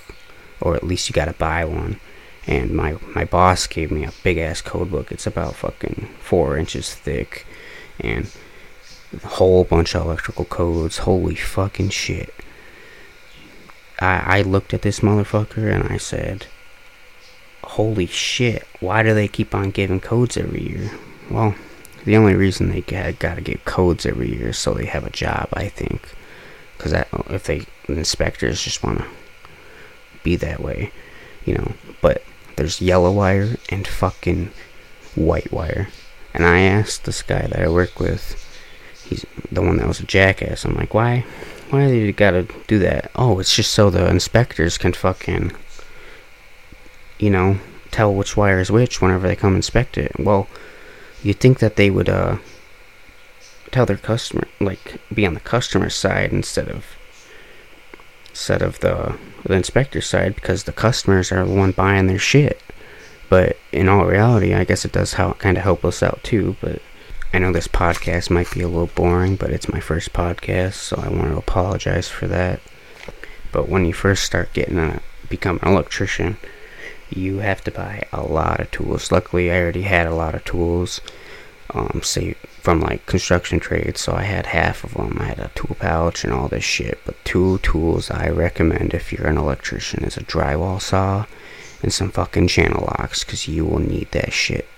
or 0.60 0.74
at 0.74 0.82
least 0.82 1.08
you 1.08 1.12
gotta 1.12 1.32
buy 1.32 1.64
one. 1.64 2.00
And 2.44 2.72
my, 2.72 2.96
my 3.14 3.24
boss 3.24 3.68
gave 3.68 3.92
me 3.92 4.04
a 4.04 4.12
big 4.24 4.38
ass 4.38 4.60
code 4.60 4.90
book. 4.90 5.12
It's 5.12 5.28
about 5.28 5.54
fucking 5.54 6.08
four 6.18 6.58
inches 6.58 6.92
thick. 6.92 7.46
And 8.00 8.28
a 9.22 9.28
whole 9.28 9.62
bunch 9.62 9.94
of 9.94 10.04
electrical 10.04 10.46
codes. 10.46 10.98
Holy 10.98 11.36
fucking 11.36 11.90
shit. 11.90 12.34
I, 14.00 14.38
I 14.38 14.42
looked 14.42 14.74
at 14.74 14.82
this 14.82 15.00
motherfucker 15.00 15.72
and 15.72 15.84
I 15.84 15.98
said, 15.98 16.46
Holy 17.62 18.06
shit, 18.06 18.66
why 18.80 19.04
do 19.04 19.14
they 19.14 19.28
keep 19.28 19.54
on 19.54 19.70
giving 19.70 20.00
codes 20.00 20.36
every 20.36 20.62
year? 20.62 20.90
Well, 21.30 21.54
the 22.04 22.16
only 22.16 22.34
reason 22.34 22.70
they 22.70 22.80
got, 22.80 23.18
gotta 23.18 23.40
get 23.40 23.64
codes 23.64 24.04
every 24.04 24.34
year 24.36 24.48
is 24.48 24.58
so 24.58 24.74
they 24.74 24.86
have 24.86 25.06
a 25.06 25.10
job, 25.10 25.48
I 25.52 25.68
think. 25.68 26.08
Because 26.76 26.92
if 27.28 27.44
they, 27.44 27.66
the 27.86 27.98
inspectors 27.98 28.62
just 28.62 28.82
want 28.82 28.98
to 28.98 29.06
be 30.22 30.36
that 30.36 30.60
way, 30.60 30.92
you 31.44 31.54
know. 31.54 31.72
But 32.00 32.22
there's 32.56 32.80
yellow 32.80 33.12
wire 33.12 33.56
and 33.68 33.86
fucking 33.86 34.50
white 35.14 35.52
wire. 35.52 35.88
And 36.32 36.44
I 36.44 36.60
asked 36.60 37.04
this 37.04 37.22
guy 37.22 37.46
that 37.46 37.60
I 37.60 37.68
work 37.68 38.00
with, 38.00 38.46
he's 39.04 39.26
the 39.52 39.62
one 39.62 39.76
that 39.76 39.88
was 39.88 40.00
a 40.00 40.06
jackass. 40.06 40.64
I'm 40.64 40.74
like, 40.74 40.94
why? 40.94 41.24
Why 41.70 41.86
do 41.86 41.94
you 41.94 42.12
gotta 42.12 42.46
do 42.66 42.78
that? 42.80 43.10
Oh, 43.14 43.38
it's 43.38 43.54
just 43.54 43.72
so 43.72 43.90
the 43.90 44.08
inspectors 44.08 44.78
can 44.78 44.92
fucking, 44.92 45.52
you 47.18 47.30
know, 47.30 47.58
tell 47.90 48.14
which 48.14 48.36
wire 48.36 48.60
is 48.60 48.70
which 48.70 49.02
whenever 49.02 49.28
they 49.28 49.36
come 49.36 49.54
inspect 49.54 49.98
it. 49.98 50.18
Well, 50.18 50.48
you'd 51.22 51.40
think 51.40 51.58
that 51.58 51.76
they 51.76 51.90
would, 51.90 52.08
uh, 52.08 52.38
tell 53.70 53.86
their 53.86 53.96
customer, 53.96 54.46
like, 54.60 55.00
be 55.12 55.26
on 55.26 55.34
the 55.34 55.40
customer 55.40 55.90
side 55.90 56.32
instead 56.32 56.68
of, 56.68 56.84
instead 58.30 58.62
of 58.62 58.80
the, 58.80 59.16
the 59.44 59.54
inspector 59.54 60.00
side 60.00 60.34
because 60.34 60.64
the 60.64 60.72
customers 60.72 61.30
are 61.30 61.44
the 61.44 61.54
one 61.54 61.72
buying 61.72 62.06
their 62.06 62.18
shit. 62.18 62.60
But 63.28 63.56
in 63.70 63.88
all 63.88 64.06
reality, 64.06 64.54
I 64.54 64.64
guess 64.64 64.84
it 64.84 64.92
does 64.92 65.14
how 65.14 65.34
kind 65.34 65.56
of 65.56 65.62
help 65.62 65.84
us 65.84 66.02
out 66.02 66.22
too. 66.24 66.56
But 66.60 66.82
I 67.32 67.38
know 67.38 67.52
this 67.52 67.68
podcast 67.68 68.28
might 68.28 68.50
be 68.50 68.60
a 68.60 68.68
little 68.68 68.88
boring, 68.88 69.36
but 69.36 69.50
it's 69.50 69.68
my 69.68 69.78
first 69.78 70.12
podcast, 70.12 70.74
so 70.74 70.96
I 71.00 71.08
want 71.08 71.30
to 71.30 71.38
apologize 71.38 72.08
for 72.08 72.26
that. 72.26 72.60
But 73.52 73.68
when 73.68 73.84
you 73.84 73.92
first 73.92 74.24
start 74.24 74.52
getting 74.52 74.78
a 74.78 75.00
become 75.28 75.60
an 75.62 75.68
electrician, 75.68 76.38
you 77.16 77.38
have 77.38 77.62
to 77.64 77.70
buy 77.70 78.04
a 78.12 78.22
lot 78.22 78.60
of 78.60 78.70
tools. 78.70 79.10
Luckily, 79.12 79.50
I 79.50 79.60
already 79.60 79.82
had 79.82 80.06
a 80.06 80.14
lot 80.14 80.34
of 80.34 80.44
tools, 80.44 81.00
um, 81.74 82.00
say 82.02 82.34
from 82.60 82.80
like 82.80 83.06
construction 83.06 83.58
trades, 83.58 84.00
so 84.00 84.12
I 84.14 84.24
had 84.24 84.46
half 84.46 84.84
of 84.84 84.94
them. 84.94 85.16
I 85.18 85.24
had 85.24 85.38
a 85.38 85.50
tool 85.54 85.76
pouch 85.78 86.24
and 86.24 86.32
all 86.32 86.48
this 86.48 86.64
shit. 86.64 87.00
But 87.04 87.22
two 87.24 87.58
tools 87.58 88.10
I 88.10 88.28
recommend 88.28 88.92
if 88.92 89.12
you're 89.12 89.26
an 89.26 89.38
electrician 89.38 90.04
is 90.04 90.16
a 90.16 90.22
drywall 90.22 90.80
saw 90.80 91.26
and 91.82 91.92
some 91.92 92.10
fucking 92.10 92.48
channel 92.48 92.84
locks, 92.98 93.24
because 93.24 93.48
you 93.48 93.64
will 93.64 93.78
need 93.78 94.10
that 94.10 94.32
shit 94.32 94.68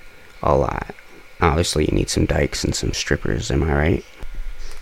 a 0.42 0.56
lot. 0.56 0.94
Obviously, 1.40 1.86
you 1.86 1.92
need 1.92 2.08
some 2.08 2.26
dikes 2.26 2.62
and 2.62 2.74
some 2.74 2.92
strippers, 2.92 3.50
am 3.50 3.64
I 3.64 3.74
right? 3.74 4.04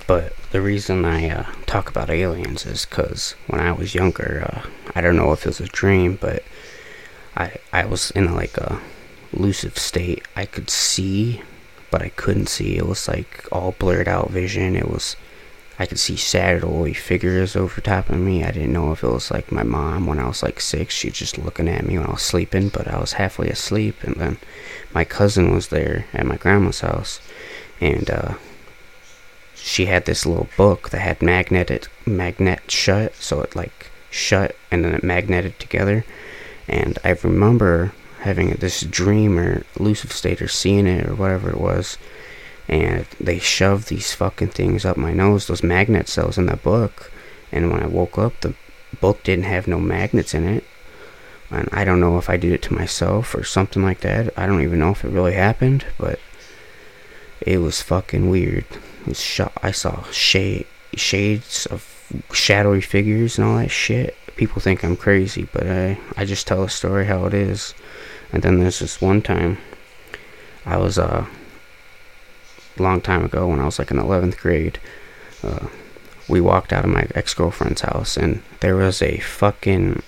But 0.07 0.35
the 0.51 0.61
reason 0.61 1.05
I 1.05 1.31
uh, 1.31 1.47
talk 1.67 1.89
about 1.89 2.11
aliens 2.11 2.67
is 2.67 2.85
because 2.85 3.35
when 3.47 3.61
I 3.61 3.73
was 3.73 3.95
younger, 3.95 4.45
uh, 4.53 4.69
I 4.95 5.01
don't 5.01 5.17
know 5.17 5.33
if 5.33 5.47
it 5.47 5.51
was 5.51 5.61
a 5.61 5.67
dream, 5.67 6.19
but 6.21 6.43
I 7.37 7.57
I 7.73 7.85
was 7.85 8.11
in 8.13 8.27
a, 8.27 8.35
like 8.35 8.57
a 8.57 8.81
lucid 9.33 9.77
state. 9.77 10.27
I 10.37 10.47
could 10.47 10.71
see, 10.71 11.43
but 11.91 12.03
I 12.03 12.09
couldn't 12.11 12.49
see. 12.49 12.77
It 12.77 12.87
was 12.87 13.09
like 13.09 13.47
all 13.53 13.73
blurred 13.79 14.09
out 14.09 14.31
vision. 14.31 14.77
It 14.77 14.89
was 14.89 15.17
I 15.79 15.87
could 15.87 15.99
see 15.99 16.17
shadowy 16.17 16.93
figures 16.93 17.57
over 17.57 17.81
top 17.81 18.11
of 18.11 18.19
me. 18.19 18.45
I 18.45 18.51
didn't 18.51 18.73
know 18.73 18.93
if 18.93 19.03
it 19.03 19.09
was 19.09 19.31
like 19.31 19.51
my 19.51 19.63
mom 19.63 20.07
when 20.07 20.19
I 20.19 20.29
was 20.29 20.43
like 20.43 20.61
six. 20.61 20.95
She's 20.95 21.15
just 21.15 21.39
looking 21.39 21.69
at 21.69 21.87
me 21.87 21.97
when 21.97 22.07
I 22.07 22.13
was 22.13 22.23
sleeping, 22.23 22.69
but 22.69 22.87
I 22.87 23.01
was 23.01 23.15
halfway 23.15 23.49
asleep. 23.49 24.03
And 24.03 24.17
then 24.17 24.37
my 24.93 25.05
cousin 25.05 25.55
was 25.55 25.69
there 25.69 26.05
at 26.13 26.27
my 26.27 26.37
grandma's 26.37 26.81
house, 26.81 27.21
and 27.81 28.11
uh, 28.11 28.35
she 29.55 29.87
had 29.87 30.05
this 30.05 30.27
little 30.27 30.49
book 30.57 30.91
that 30.91 31.01
had 31.01 31.23
magneted 31.23 31.89
magnet 32.05 32.71
shut, 32.71 33.15
so 33.17 33.41
it 33.41 33.57
like 33.57 33.91
shut 34.11 34.57
and 34.71 34.85
then 34.85 34.93
it 34.95 35.05
magneted 35.05 35.59
together. 35.59 36.05
And 36.71 36.99
I 37.05 37.11
remember 37.11 37.93
having 38.21 38.51
this 38.53 38.81
dream 38.81 39.39
or 39.39 39.65
lucid 39.79 40.13
state 40.13 40.41
or 40.41 40.49
seeing 40.49 40.87
it 40.87 41.07
or 41.07 41.15
whatever 41.15 41.51
it 41.51 41.61
was 41.61 41.99
and 42.71 43.05
they 43.21 43.41
shoved 43.41 43.89
these 43.89 44.15
fucking 44.15 44.51
things 44.51 44.85
up 44.85 44.97
my 44.97 45.13
nose, 45.13 45.49
those 45.49 45.65
magnet 45.65 46.09
cells 46.09 46.39
in 46.39 46.47
the 46.47 46.57
book. 46.57 47.11
And 47.51 47.73
when 47.73 47.83
I 47.83 47.87
woke 47.87 48.17
up, 48.17 48.41
the 48.41 48.55
book 49.01 49.25
didn't 49.25 49.47
have 49.47 49.67
no 49.67 49.81
magnets 49.81 50.35
in 50.35 50.47
it. 50.47 50.63
And 51.51 51.69
I 51.73 51.85
don't 51.85 51.99
know 51.99 52.17
if 52.17 52.31
I 52.31 52.37
did 52.37 52.53
it 52.53 52.63
to 52.63 52.75
myself 52.75 53.35
or 53.35 53.43
something 53.43 53.83
like 53.83 54.03
that. 54.03 54.33
I 54.39 54.47
don't 54.47 54.63
even 54.63 54.79
know 54.79 54.93
if 54.93 55.05
it 55.05 55.09
really 55.09 55.33
happened, 55.35 55.85
but 55.99 56.21
it 57.41 57.59
was 57.59 57.83
fucking 57.83 58.31
weird. 58.31 58.67
It 59.05 59.17
sh- 59.17 59.41
I 59.61 59.73
saw 59.73 60.05
shade 60.13 60.69
shades 60.95 61.67
of 61.67 62.15
shadowy 62.33 62.83
figures 62.83 63.37
and 63.37 63.49
all 63.49 63.57
that 63.57 63.73
shit. 63.73 64.17
People 64.41 64.63
think 64.63 64.83
I'm 64.83 64.97
crazy, 64.97 65.47
but 65.53 65.67
I 65.67 65.99
I 66.17 66.25
just 66.25 66.47
tell 66.47 66.63
a 66.63 66.71
story 66.71 67.05
how 67.05 67.27
it 67.27 67.35
is. 67.35 67.75
And 68.33 68.43
then 68.43 68.59
there's 68.59 68.79
this 68.79 68.99
one 68.99 69.21
time 69.21 69.59
I 70.65 70.79
was 70.79 70.97
uh 70.99 71.27
long 72.79 73.03
time 73.03 73.23
ago 73.23 73.49
when 73.49 73.61
I 73.61 73.67
was 73.67 73.79
like 73.79 73.91
in 73.91 73.99
11th 73.99 74.39
grade. 74.39 74.81
Uh, 75.43 75.67
we 76.27 76.41
walked 76.41 76.73
out 76.73 76.87
of 76.87 76.91
my 76.91 77.07
ex 77.15 77.35
girlfriend's 77.35 77.83
house 77.83 78.17
and 78.17 78.43
there 78.61 78.77
was 78.77 79.03
a 79.03 79.19
fucking 79.19 80.03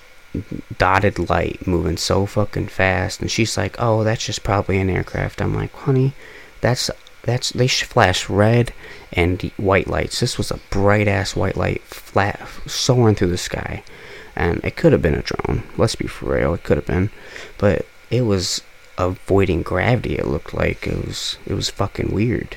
dotted 0.79 1.29
light 1.29 1.67
moving 1.67 1.99
so 1.99 2.25
fucking 2.25 2.69
fast. 2.69 3.21
And 3.21 3.31
she's 3.31 3.59
like, 3.59 3.77
"Oh, 3.79 4.03
that's 4.03 4.25
just 4.25 4.43
probably 4.43 4.79
an 4.79 4.89
aircraft." 4.89 5.43
I'm 5.43 5.55
like, 5.55 5.75
"Honey, 5.75 6.15
that's 6.62 6.91
that's 7.23 7.51
they 7.51 7.69
flash 7.69 8.31
red 8.31 8.73
and 9.12 9.43
white 9.59 9.89
lights. 9.89 10.21
This 10.21 10.39
was 10.39 10.51
a 10.51 10.61
bright 10.71 11.07
ass 11.07 11.37
white 11.37 11.59
light 11.59 11.83
flat 11.83 12.41
soaring 12.67 13.15
through 13.15 13.37
the 13.37 13.37
sky." 13.53 13.83
And 14.35 14.65
it 14.65 14.77
could 14.77 14.93
have 14.93 15.03
been 15.03 15.15
a 15.15 15.23
drone. 15.23 15.65
Let's 15.77 15.95
be 15.95 16.07
for 16.07 16.35
real, 16.35 16.55
it 16.55 16.62
could 16.62 16.79
have 16.79 16.87
been, 16.87 17.11
but 17.59 17.87
it 18.11 18.23
was 18.23 18.62
avoiding 18.99 19.62
gravity. 19.62 20.17
It 20.17 20.27
looked 20.27 20.55
like 20.55 20.87
it 20.87 21.07
was 21.07 21.39
it 21.47 21.55
was 21.55 21.71
fucking 21.71 22.12
weird. 22.12 22.57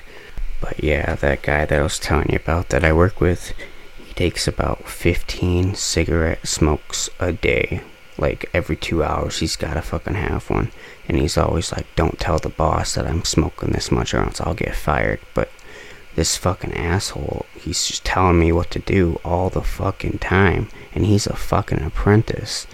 But 0.62 0.84
yeah, 0.84 1.16
that 1.16 1.42
guy 1.42 1.66
that 1.66 1.80
I 1.80 1.84
was 1.84 2.00
telling 2.00 2.30
you 2.30 2.38
about 2.38 2.70
that 2.70 2.84
I 2.84 2.94
work 2.94 3.20
with, 3.20 3.54
he 3.98 4.14
takes 4.14 4.48
about 4.48 4.88
15 4.88 5.76
cigarette 5.76 6.48
smokes 6.48 7.10
a 7.20 7.34
day. 7.34 7.82
Like 8.18 8.50
every 8.54 8.78
two 8.78 9.04
hours, 9.04 9.40
he's 9.40 9.58
gotta 9.58 9.82
fucking 9.82 10.14
have 10.14 10.50
one. 10.50 10.72
And 11.08 11.18
he's 11.18 11.38
always 11.38 11.72
like, 11.72 11.86
don't 11.96 12.20
tell 12.20 12.40
the 12.40 12.50
boss 12.50 12.96
that 12.96 13.06
I'm 13.06 13.26
smoking 13.26 13.72
this 13.72 13.92
much 13.92 14.14
or 14.14 14.20
else 14.20 14.40
I'll 14.40 14.54
get 14.54 14.76
fired. 14.76 15.20
But 15.34 15.52
this 16.16 16.38
fucking 16.38 16.74
asshole, 16.74 17.46
he's 17.56 17.86
just 17.86 18.06
telling 18.06 18.40
me 18.40 18.52
what 18.52 18.72
to 18.72 18.80
do 18.80 19.20
all 19.24 19.50
the 19.50 19.62
fucking 19.62 20.20
time. 20.20 20.70
And 20.94 21.06
he's 21.06 21.28
a 21.28 21.36
fucking 21.36 21.82
apprentice. 21.82 22.68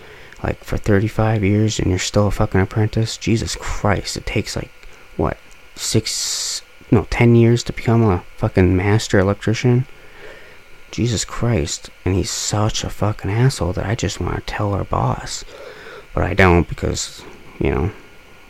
Like 0.44 0.64
for 0.64 0.78
35 0.78 1.44
years 1.44 1.80
and 1.80 1.90
you're 1.90 2.00
still 2.00 2.28
a 2.28 2.32
fucking 2.32 2.62
apprentice? 2.62 3.18
Jesus 3.18 3.56
Christ, 3.56 4.18
it 4.18 4.26
takes 4.26 4.56
like, 4.56 4.72
what, 5.18 5.38
six 5.76 6.62
no, 6.92 7.08
10 7.10 7.36
years 7.36 7.64
to 7.64 7.74
become 7.74 8.04
a 8.04 8.24
fucking 8.36 8.76
master 8.76 9.18
electrician. 9.18 9.86
Jesus 10.92 11.24
Christ. 11.24 11.90
And 12.04 12.16
he's 12.16 12.30
such 12.30 12.84
a 12.84 12.90
fucking 12.90 13.32
asshole 13.32 13.74
that 13.74 13.86
I 13.86 13.96
just 13.96 14.20
want 14.20 14.36
to 14.36 14.42
tell 14.42 14.74
our 14.74 14.84
boss. 14.84 15.46
But 16.14 16.24
I 16.24 16.34
don't 16.34 16.68
because, 16.68 17.24
you 17.60 17.72
know, 17.72 17.92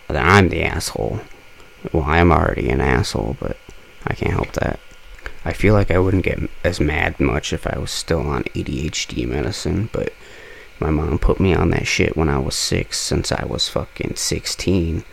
I'm 0.09 0.49
the 0.49 0.63
asshole. 0.63 1.21
Well, 1.93 2.03
I'm 2.05 2.31
already 2.31 2.69
an 2.69 2.81
asshole, 2.81 3.37
but 3.39 3.57
I 4.05 4.13
can't 4.13 4.33
help 4.33 4.53
that. 4.53 4.79
I 5.43 5.53
feel 5.53 5.73
like 5.73 5.91
I 5.91 5.99
wouldn't 5.99 6.23
get 6.23 6.39
as 6.63 6.79
mad 6.79 7.19
much 7.19 7.51
if 7.53 7.65
I 7.65 7.77
was 7.79 7.91
still 7.91 8.27
on 8.27 8.43
ADHD 8.55 9.27
medicine, 9.27 9.89
but 9.91 10.13
my 10.79 10.89
mom 10.89 11.19
put 11.19 11.39
me 11.39 11.53
on 11.53 11.69
that 11.71 11.87
shit 11.87 12.17
when 12.17 12.29
I 12.29 12.39
was 12.39 12.55
six 12.55 12.99
since 12.99 13.31
I 13.31 13.45
was 13.45 13.69
fucking 13.69 14.15
16 14.15 15.03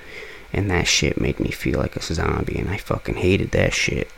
and 0.53 0.71
that 0.71 0.87
shit 0.87 1.21
made 1.21 1.39
me 1.39 1.51
feel 1.51 1.79
like 1.79 1.95
a 1.95 2.03
zombie 2.03 2.59
and 2.59 2.71
I 2.71 2.79
fucking 2.79 3.17
hated 3.17 3.51
that 3.51 3.75
shit. 3.75 4.11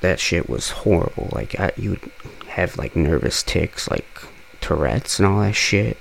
That 0.00 0.18
shit 0.18 0.48
was 0.48 0.70
horrible. 0.70 1.28
Like 1.32 1.58
I 1.60 1.72
you'd 1.76 2.00
have 2.48 2.78
like 2.78 2.96
nervous 2.96 3.42
ticks 3.42 3.90
like 3.90 4.06
Tourette's 4.62 5.18
and 5.18 5.28
all 5.28 5.40
that 5.40 5.52
shit 5.52 5.98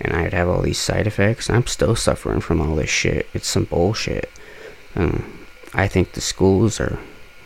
and 0.00 0.14
I'd 0.14 0.34
have 0.34 0.48
all 0.48 0.62
these 0.62 0.78
side 0.78 1.06
effects. 1.06 1.48
I'm 1.48 1.66
still 1.66 1.94
suffering 1.94 2.40
from 2.40 2.60
all 2.60 2.74
this 2.74 2.90
shit. 2.90 3.28
It's 3.34 3.48
some 3.48 3.64
bullshit. 3.64 4.30
Um, 4.96 5.37
I 5.74 5.86
think 5.86 6.12
the 6.12 6.20
schools 6.20 6.80
are 6.80 6.98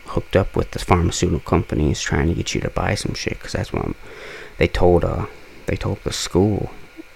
hooked 0.07 0.37
up 0.37 0.55
with 0.55 0.73
the 0.73 0.79
pharmaceutical 0.79 1.41
companies 1.41 2.01
trying 2.01 2.29
to 2.29 2.35
get 2.35 2.55
you 2.55 2.61
to 2.61 2.71
buy 2.71 2.95
some 2.95 3.15
shit 3.15 3.35
because 3.35 3.53
that's 3.53 3.73
what 3.73 3.85
I'm, 3.85 3.95
they 4.59 4.69
told 4.69 5.05
uh 5.05 5.27
they 5.67 5.77
told 5.77 6.03
the 6.05 6.13
school. 6.13 6.71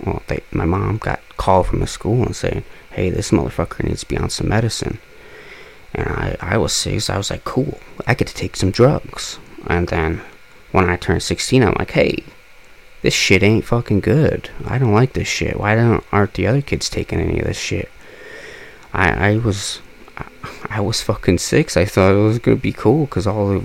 Well 0.05 0.23
they 0.27 0.43
my 0.51 0.65
mom 0.65 0.99
got 0.99 1.21
called 1.37 1.69
from 1.69 1.81
the 1.81 1.87
school 1.87 2.23
and 2.23 2.35
saying 2.35 2.65
hey 2.91 3.11
this 3.11 3.31
motherfucker 3.31 3.85
needs 3.85 4.01
to 4.01 4.09
be 4.09 4.17
on 4.17 4.31
some 4.31 4.49
medicine. 4.49 4.99
And 5.95 6.09
I 6.09 6.37
I 6.41 6.57
was 6.57 6.73
six 6.73 7.11
I 7.11 7.19
was 7.19 7.31
like 7.31 7.45
cool 7.45 7.79
I 8.07 8.15
get 8.15 8.29
to 8.29 8.35
take 8.35 8.57
some 8.57 8.71
drugs. 8.71 9.39
And 9.67 9.89
then 9.89 10.23
when 10.73 10.89
I 10.89 10.97
turned 10.97 11.23
16 11.23 11.63
I'm 11.63 11.75
like 11.79 11.93
hey 11.93 12.25
this 13.03 13.15
shit 13.15 13.43
ain't 13.43 13.65
fucking 13.65 14.01
good. 14.01 14.51
I 14.67 14.79
don't 14.79 14.95
like 14.95 15.13
this 15.13 15.29
shit. 15.29 15.61
Why 15.61 15.75
don't 15.77 16.05
aren't 16.11 16.35
the 16.35 16.47
other 16.47 16.63
kids 16.63 16.89
taking 16.89 17.21
any 17.21 17.39
of 17.39 17.47
this 17.47 17.59
shit? 17.59 17.91
I 18.93 19.33
I 19.33 19.37
was 19.37 19.81
I 20.69 20.81
was 20.81 21.03
fucking 21.03 21.39
six. 21.39 21.77
I 21.77 21.85
thought 21.85 22.13
it 22.13 22.19
was 22.19 22.39
gonna 22.39 22.57
be 22.57 22.73
cool 22.73 23.07
because 23.07 23.27
all 23.27 23.63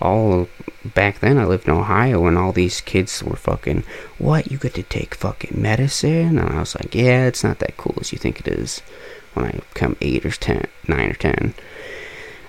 all 0.00 0.48
back 0.84 1.20
then 1.20 1.38
I 1.38 1.44
lived 1.44 1.68
in 1.68 1.74
Ohio 1.74 2.26
and 2.26 2.36
all 2.36 2.52
these 2.52 2.80
kids 2.80 3.22
were 3.22 3.36
fucking 3.36 3.84
what? 4.18 4.50
You 4.50 4.58
get 4.58 4.74
to 4.74 4.82
take 4.82 5.14
fucking 5.14 5.60
medicine? 5.60 6.38
And 6.38 6.50
I 6.50 6.60
was 6.60 6.74
like 6.74 6.94
yeah 6.94 7.26
it's 7.26 7.44
not 7.44 7.58
that 7.60 7.76
cool 7.76 7.96
as 8.00 8.12
you 8.12 8.18
think 8.18 8.40
it 8.40 8.48
is 8.48 8.80
when 9.34 9.46
I 9.46 9.52
become 9.52 9.96
eight 10.00 10.26
or 10.26 10.30
ten 10.30 10.66
nine 10.88 11.10
or 11.10 11.14
ten. 11.14 11.54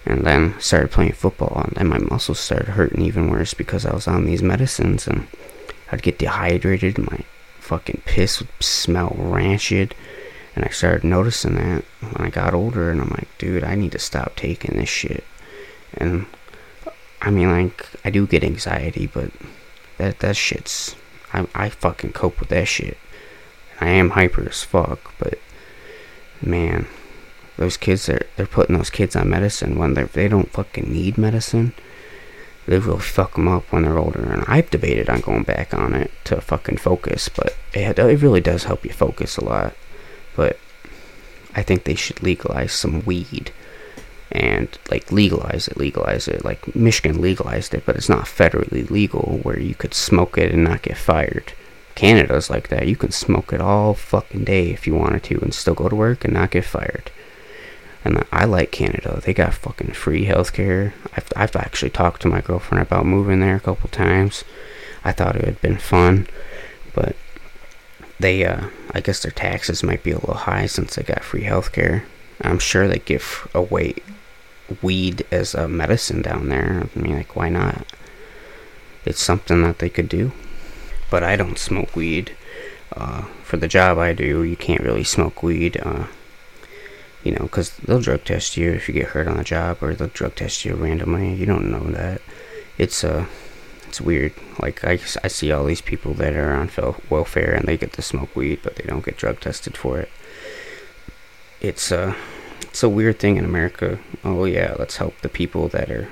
And 0.05 0.25
then 0.25 0.59
started 0.59 0.91
playing 0.91 1.13
football 1.13 1.61
and 1.65 1.75
then 1.75 1.87
my 1.87 1.99
muscles 1.99 2.39
started 2.39 2.69
hurting 2.69 3.01
even 3.01 3.29
worse 3.29 3.53
because 3.53 3.85
I 3.85 3.93
was 3.93 4.07
on 4.07 4.25
these 4.25 4.41
medicines 4.41 5.07
and 5.07 5.27
I'd 5.91 6.01
get 6.01 6.19
dehydrated 6.19 6.97
my 6.97 7.23
fucking 7.59 8.01
piss 8.05 8.39
would 8.39 8.49
smell 8.59 9.15
rancid 9.17 9.95
and 10.55 10.65
I 10.65 10.69
started 10.69 11.03
noticing 11.03 11.55
that 11.55 11.83
when 12.01 12.27
I 12.27 12.29
got 12.29 12.53
older, 12.53 12.91
and 12.91 13.01
I'm 13.01 13.09
like, 13.09 13.29
dude, 13.37 13.63
I 13.63 13.75
need 13.75 13.91
to 13.93 13.99
stop 13.99 14.35
taking 14.35 14.77
this 14.77 14.89
shit. 14.89 15.23
And 15.95 16.27
I 17.21 17.31
mean, 17.31 17.49
like, 17.49 17.87
I 18.05 18.09
do 18.09 18.27
get 18.27 18.43
anxiety, 18.43 19.07
but 19.07 19.31
that 19.97 20.19
that 20.19 20.35
shit's 20.35 20.95
I 21.33 21.47
I 21.55 21.69
fucking 21.69 22.13
cope 22.13 22.39
with 22.39 22.49
that 22.49 22.67
shit. 22.67 22.97
I 23.81 23.89
am 23.89 24.11
hyper 24.11 24.47
as 24.47 24.63
fuck, 24.63 25.13
but 25.17 25.39
man, 26.41 26.87
those 27.57 27.77
kids 27.77 28.07
are 28.09 28.25
they're 28.35 28.45
putting 28.45 28.77
those 28.77 28.89
kids 28.89 29.15
on 29.15 29.29
medicine 29.29 29.77
when 29.77 29.95
they 29.95 30.03
they 30.03 30.27
don't 30.27 30.51
fucking 30.51 30.91
need 30.91 31.17
medicine. 31.17 31.73
They 32.65 32.79
really 32.79 33.01
fuck 33.01 33.33
them 33.33 33.47
up 33.47 33.71
when 33.71 33.83
they're 33.83 33.97
older, 33.97 34.21
and 34.21 34.45
I've 34.47 34.69
debated 34.69 35.09
on 35.09 35.19
going 35.19 35.43
back 35.43 35.73
on 35.73 35.93
it 35.93 36.11
to 36.25 36.39
fucking 36.39 36.77
focus, 36.77 37.27
but 37.27 37.55
it 37.73 37.97
it 37.97 38.21
really 38.21 38.41
does 38.41 38.65
help 38.65 38.85
you 38.85 38.93
focus 38.93 39.37
a 39.37 39.43
lot 39.43 39.73
but 40.35 40.57
I 41.55 41.61
think 41.61 41.83
they 41.83 41.95
should 41.95 42.23
legalize 42.23 42.73
some 42.73 43.05
weed 43.05 43.51
and 44.31 44.77
like 44.89 45.11
legalize 45.11 45.67
it, 45.67 45.77
legalize 45.77 46.27
it. 46.27 46.43
Like 46.43 46.75
Michigan 46.75 47.21
legalized 47.21 47.73
it, 47.73 47.85
but 47.85 47.95
it's 47.95 48.09
not 48.09 48.25
federally 48.25 48.89
legal 48.89 49.39
where 49.43 49.59
you 49.59 49.75
could 49.75 49.93
smoke 49.93 50.37
it 50.37 50.51
and 50.51 50.63
not 50.63 50.81
get 50.81 50.97
fired. 50.97 51.53
Canada's 51.95 52.49
like 52.49 52.69
that. 52.69 52.87
You 52.87 52.95
can 52.95 53.11
smoke 53.11 53.53
it 53.53 53.61
all 53.61 53.93
fucking 53.93 54.45
day 54.45 54.71
if 54.71 54.87
you 54.87 54.95
wanted 54.95 55.23
to 55.23 55.39
and 55.41 55.53
still 55.53 55.75
go 55.75 55.87
to 55.87 55.95
work 55.95 56.25
and 56.25 56.33
not 56.33 56.51
get 56.51 56.65
fired. 56.65 57.11
And 58.03 58.25
I 58.31 58.45
like 58.45 58.71
Canada. 58.71 59.21
They 59.23 59.33
got 59.33 59.53
fucking 59.53 59.93
free 59.93 60.25
healthcare. 60.25 60.93
I've, 61.15 61.31
I've 61.35 61.55
actually 61.55 61.91
talked 61.91 62.23
to 62.23 62.27
my 62.27 62.41
girlfriend 62.41 62.81
about 62.81 63.05
moving 63.05 63.39
there 63.39 63.55
a 63.55 63.61
couple 63.61 63.89
times. 63.89 64.43
I 65.05 65.11
thought 65.11 65.35
it 65.35 65.45
had 65.45 65.61
been 65.61 65.77
fun, 65.77 66.27
but 66.93 67.15
they 68.23 68.45
uh, 68.45 68.69
I 68.91 69.01
guess 69.01 69.21
their 69.21 69.31
taxes 69.31 69.83
might 69.83 70.01
be 70.01 70.11
a 70.11 70.15
little 70.15 70.33
high 70.33 70.65
since 70.65 70.95
they 70.95 71.03
got 71.03 71.23
free 71.23 71.43
healthcare. 71.43 72.03
I'm 72.41 72.57
sure 72.57 72.87
they 72.87 72.99
give 72.99 73.47
away 73.53 73.95
weed 74.81 75.25
as 75.29 75.53
a 75.53 75.67
medicine 75.67 76.21
down 76.21 76.47
there. 76.47 76.87
I 76.95 76.99
mean, 76.99 77.17
like, 77.17 77.35
why 77.35 77.49
not? 77.49 77.85
It's 79.05 79.21
something 79.21 79.61
that 79.63 79.79
they 79.79 79.89
could 79.89 80.07
do. 80.07 80.31
But 81.11 81.23
I 81.23 81.35
don't 81.35 81.59
smoke 81.59 81.95
weed. 81.95 82.35
Uh, 82.95 83.23
for 83.43 83.57
the 83.57 83.67
job 83.67 83.97
I 83.97 84.13
do, 84.13 84.43
you 84.43 84.55
can't 84.55 84.83
really 84.83 85.03
smoke 85.03 85.43
weed. 85.43 85.77
Uh, 85.83 86.07
you 87.23 87.33
know, 87.33 87.43
because 87.43 87.71
they'll 87.77 88.01
drug 88.01 88.23
test 88.23 88.55
you 88.55 88.71
if 88.71 88.87
you 88.87 88.93
get 88.93 89.09
hurt 89.09 89.27
on 89.27 89.37
the 89.37 89.43
job, 89.43 89.77
or 89.81 89.93
they'll 89.93 90.07
drug 90.07 90.35
test 90.35 90.63
you 90.63 90.75
randomly. 90.75 91.33
You 91.33 91.45
don't 91.45 91.69
know 91.69 91.91
that. 91.91 92.21
It's 92.77 93.03
uh, 93.03 93.25
it's 93.93 94.01
weird. 94.01 94.33
Like 94.59 94.83
I, 94.83 94.93
I 95.23 95.27
see 95.27 95.51
all 95.51 95.65
these 95.65 95.81
people 95.81 96.15
that 96.15 96.33
are 96.33 96.51
on 96.51 96.71
welfare 97.11 97.53
and 97.53 97.67
they 97.67 97.77
get 97.77 97.93
to 97.93 98.01
smoke 98.01 98.35
weed, 98.35 98.61
but 98.63 98.75
they 98.75 98.85
don't 98.85 99.05
get 99.05 99.17
drug 99.17 99.39
tested 99.39 99.77
for 99.77 99.99
it. 99.99 100.09
It's 101.61 101.91
a, 101.91 102.01
uh, 102.01 102.15
it's 102.61 102.81
a 102.81 102.89
weird 102.89 103.19
thing 103.19 103.37
in 103.37 103.45
America. 103.45 103.99
Oh 104.23 104.45
yeah, 104.45 104.73
let's 104.79 104.97
help 104.97 105.21
the 105.21 105.29
people 105.29 105.67
that 105.67 105.91
are 105.91 106.09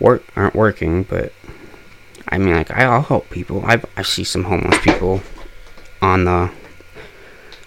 work 0.00 0.24
aren't 0.34 0.56
working, 0.56 1.04
but 1.04 1.32
I 2.26 2.38
mean, 2.38 2.54
like 2.54 2.72
I'll 2.72 3.02
help 3.02 3.30
people. 3.30 3.64
I 3.64 3.80
I 3.96 4.02
see 4.02 4.24
some 4.24 4.42
homeless 4.42 4.80
people 4.82 5.22
on 6.02 6.24
the 6.24 6.50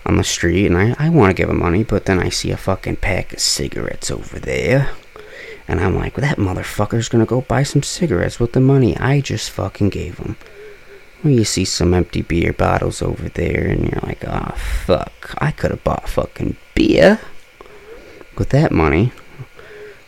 on 0.06 0.18
the 0.18 0.26
street, 0.26 0.66
and 0.66 0.78
I 0.78 0.96
I 1.00 1.08
want 1.08 1.30
to 1.30 1.34
give 1.34 1.48
them 1.48 1.60
money, 1.60 1.86
but 1.86 2.08
then 2.08 2.20
I 2.20 2.28
see 2.28 2.52
a 2.52 2.58
fucking 2.58 2.98
pack 2.98 3.32
of 3.32 3.40
cigarettes 3.40 4.12
over 4.12 4.38
there 4.38 4.92
and 5.68 5.80
I'm 5.80 5.96
like, 5.96 6.16
that 6.16 6.38
motherfucker's 6.38 7.10
gonna 7.10 7.26
go 7.26 7.42
buy 7.42 7.64
some 7.64 7.84
cigarettes 7.84 8.40
with 8.40 8.54
the 8.54 8.60
money 8.60 8.96
I 8.98 9.22
just 9.22 9.52
fucking 9.52 9.90
gave 9.90 10.18
him. 10.18 10.38
Well, 11.24 11.34
you 11.34 11.44
see 11.44 11.66
some 11.66 11.94
empty 11.94 12.24
beer 12.24 12.52
bottles 12.52 13.02
over 13.02 13.30
there, 13.30 13.68
and 13.68 13.84
you're 13.84 14.02
like, 14.02 14.24
oh, 14.26 14.56
fuck, 14.86 15.36
I 15.38 15.52
could 15.52 15.72
have 15.72 15.84
bought 15.84 16.10
fucking 16.10 16.58
beer 16.74 17.20
with 18.38 18.50
that 18.50 18.72
money. 18.72 19.12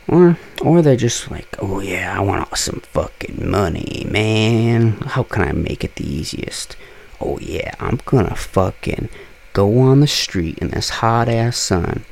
Or, 0.08 0.38
or 0.62 0.82
they're 0.82 0.96
just 0.96 1.32
like, 1.32 1.56
oh 1.60 1.80
yeah, 1.80 2.18
I 2.18 2.20
want 2.22 2.58
some 2.58 2.82
fucking 2.82 3.50
money, 3.50 4.06
man. 4.10 4.94
How 5.06 5.24
can 5.24 5.44
I 5.44 5.52
make 5.54 5.84
it 5.84 5.96
the 5.96 6.08
easiest? 6.08 6.76
Oh 7.22 7.40
yeah, 7.40 7.74
I'm 7.80 8.00
gonna 8.06 8.36
fucking 8.36 9.10
go 9.54 9.80
on 9.80 10.02
the 10.02 10.08
street 10.08 10.58
in 10.58 10.70
this 10.70 10.90
hot 10.90 11.30
ass 11.30 11.58
sun 11.58 12.06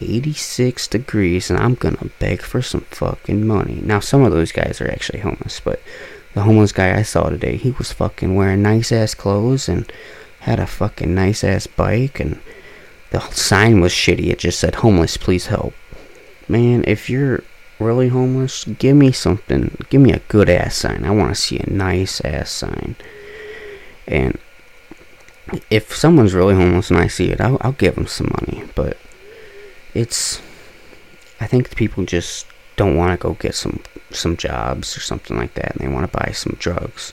86 0.00 0.88
degrees 0.88 1.50
and 1.50 1.58
I'm 1.58 1.74
gonna 1.74 2.10
beg 2.18 2.42
for 2.42 2.62
some 2.62 2.82
fucking 2.90 3.46
money. 3.46 3.80
Now, 3.82 4.00
some 4.00 4.22
of 4.22 4.32
those 4.32 4.52
guys 4.52 4.80
are 4.80 4.90
actually 4.90 5.20
homeless, 5.20 5.60
but 5.60 5.80
the 6.34 6.42
homeless 6.42 6.72
guy 6.72 6.96
I 6.98 7.02
saw 7.02 7.30
today, 7.30 7.56
he 7.56 7.70
was 7.72 7.92
fucking 7.92 8.34
wearing 8.34 8.62
nice 8.62 8.92
ass 8.92 9.14
clothes 9.14 9.68
and 9.68 9.90
had 10.40 10.60
a 10.60 10.66
fucking 10.66 11.14
nice 11.14 11.42
ass 11.42 11.66
bike 11.66 12.20
and 12.20 12.40
the 13.10 13.20
sign 13.30 13.80
was 13.80 13.92
shitty. 13.92 14.28
It 14.28 14.38
just 14.38 14.60
said, 14.60 14.76
homeless, 14.76 15.16
please 15.16 15.46
help. 15.46 15.74
Man, 16.48 16.84
if 16.86 17.08
you're 17.08 17.42
really 17.78 18.08
homeless, 18.08 18.64
give 18.64 18.96
me 18.96 19.12
something. 19.12 19.76
Give 19.90 20.00
me 20.00 20.12
a 20.12 20.20
good 20.28 20.48
ass 20.48 20.76
sign. 20.76 21.04
I 21.04 21.10
want 21.10 21.34
to 21.34 21.40
see 21.40 21.58
a 21.58 21.70
nice 21.70 22.20
ass 22.20 22.50
sign. 22.50 22.96
And 24.06 24.38
if 25.70 25.94
someone's 25.94 26.34
really 26.34 26.54
homeless 26.54 26.90
and 26.90 26.98
I 26.98 27.06
see 27.06 27.30
it, 27.30 27.40
I'll, 27.40 27.58
I'll 27.60 27.72
give 27.72 27.94
them 27.94 28.06
some 28.06 28.30
money. 28.40 28.64
But 28.74 28.98
it's 29.96 30.42
I 31.40 31.46
think 31.46 31.74
people 31.74 32.04
just 32.04 32.46
don't 32.76 32.96
want 32.96 33.18
to 33.18 33.22
go 33.22 33.34
get 33.34 33.54
some 33.54 33.80
some 34.10 34.36
jobs 34.36 34.96
or 34.96 35.00
something 35.00 35.36
like 35.36 35.54
that 35.54 35.72
and 35.72 35.80
they 35.80 35.92
want 35.92 36.10
to 36.10 36.18
buy 36.18 36.32
some 36.32 36.56
drugs. 36.58 37.12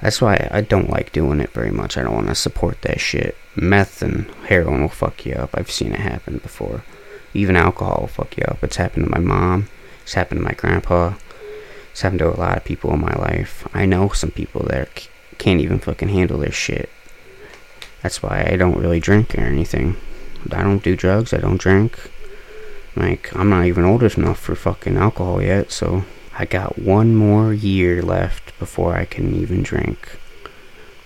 That's 0.00 0.20
why 0.20 0.48
I 0.50 0.60
don't 0.60 0.90
like 0.90 1.12
doing 1.12 1.40
it 1.40 1.50
very 1.50 1.70
much. 1.70 1.96
I 1.96 2.02
don't 2.02 2.14
want 2.14 2.28
to 2.28 2.34
support 2.34 2.82
that 2.82 3.00
shit. 3.00 3.36
Meth 3.54 4.02
and 4.02 4.30
heroin 4.48 4.82
will 4.82 4.88
fuck 4.88 5.24
you 5.24 5.34
up. 5.34 5.50
I've 5.54 5.70
seen 5.70 5.92
it 5.92 6.00
happen 6.00 6.38
before. 6.38 6.84
Even 7.32 7.56
alcohol 7.56 7.98
will 8.00 8.08
fuck 8.08 8.36
you 8.36 8.44
up. 8.44 8.62
It's 8.62 8.76
happened 8.76 9.06
to 9.06 9.10
my 9.10 9.18
mom. 9.18 9.68
It's 10.02 10.14
happened 10.14 10.40
to 10.40 10.44
my 10.44 10.52
grandpa. 10.52 11.14
It's 11.92 12.02
happened 12.02 12.18
to 12.20 12.28
a 12.28 12.36
lot 12.36 12.58
of 12.58 12.64
people 12.64 12.92
in 12.92 13.00
my 13.00 13.14
life. 13.14 13.66
I 13.72 13.86
know 13.86 14.10
some 14.10 14.30
people 14.30 14.62
that 14.68 15.08
can't 15.38 15.60
even 15.60 15.78
fucking 15.78 16.10
handle 16.10 16.38
their 16.38 16.52
shit. 16.52 16.90
That's 18.02 18.22
why 18.22 18.46
I 18.50 18.56
don't 18.56 18.78
really 18.78 19.00
drink 19.00 19.34
or 19.34 19.40
anything. 19.40 19.96
I 20.52 20.62
don't 20.62 20.82
do 20.82 20.96
drugs. 20.96 21.32
I 21.32 21.38
don't 21.38 21.60
drink. 21.60 22.10
Like, 22.96 23.34
I'm 23.36 23.50
not 23.50 23.66
even 23.66 23.84
old 23.84 24.02
enough 24.02 24.38
for 24.38 24.54
fucking 24.54 24.96
alcohol 24.96 25.42
yet, 25.42 25.70
so 25.70 26.04
I 26.38 26.46
got 26.46 26.78
one 26.78 27.14
more 27.14 27.52
year 27.52 28.02
left 28.02 28.58
before 28.58 28.96
I 28.96 29.04
can 29.04 29.34
even 29.34 29.62
drink. 29.62 30.18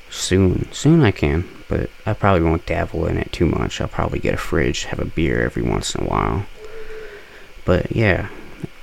Soon. 0.09 0.70
Soon 0.72 1.03
I 1.03 1.11
can, 1.11 1.48
but 1.68 1.90
I 2.07 2.12
probably 2.12 2.42
won't 2.48 2.66
dabble 2.66 3.07
in 3.07 3.16
it 3.16 3.33
too 3.33 3.46
much. 3.46 3.81
I'll 3.81 3.88
probably 3.88 4.20
get 4.20 4.35
a 4.35 4.38
fridge, 4.38 4.85
have 4.85 5.00
a 5.00 5.05
beer 5.05 5.44
every 5.44 5.62
once 5.62 5.94
in 5.94 6.05
a 6.05 6.09
while. 6.09 6.46
But 7.64 7.94
yeah, 7.94 8.29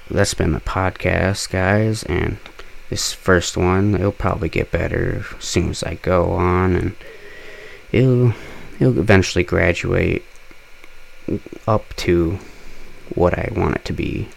that's 0.10 0.34
been 0.34 0.54
the 0.54 0.60
podcast, 0.60 1.50
guys, 1.50 2.04
and 2.04 2.38
this 2.90 3.14
first 3.14 3.58
one, 3.58 3.96
it'll 3.96 4.12
probably 4.12 4.50
get 4.50 4.72
better 4.72 5.26
as 5.38 5.44
soon 5.44 5.70
as 5.70 5.84
I 5.84 5.96
go 5.96 6.32
on, 6.32 6.76
and 6.76 6.96
it'll, 7.92 8.34
it'll 8.80 9.00
eventually 9.00 9.44
graduate 9.44 10.24
up 11.68 11.96
to 11.98 12.40
what 13.16 13.38
I 13.38 13.50
want 13.56 13.76
it 13.76 13.86
to 13.86 13.94
be. 13.94 14.30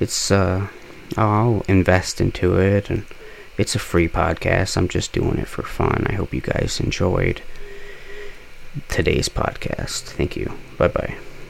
It's 0.00 0.30
uh 0.30 0.68
I'll 1.16 1.62
invest 1.68 2.20
into 2.20 2.56
it 2.56 2.90
and 2.90 3.04
it's 3.56 3.74
a 3.74 3.78
free 3.78 4.08
podcast. 4.08 4.76
I'm 4.76 4.88
just 4.88 5.12
doing 5.12 5.38
it 5.38 5.48
for 5.48 5.62
fun. 5.62 6.06
I 6.08 6.14
hope 6.14 6.34
you 6.34 6.40
guys 6.40 6.80
enjoyed 6.80 7.42
today's 8.88 9.28
podcast. 9.28 10.02
Thank 10.02 10.36
you. 10.36 10.52
Bye 10.78 10.88
bye. 10.88 11.16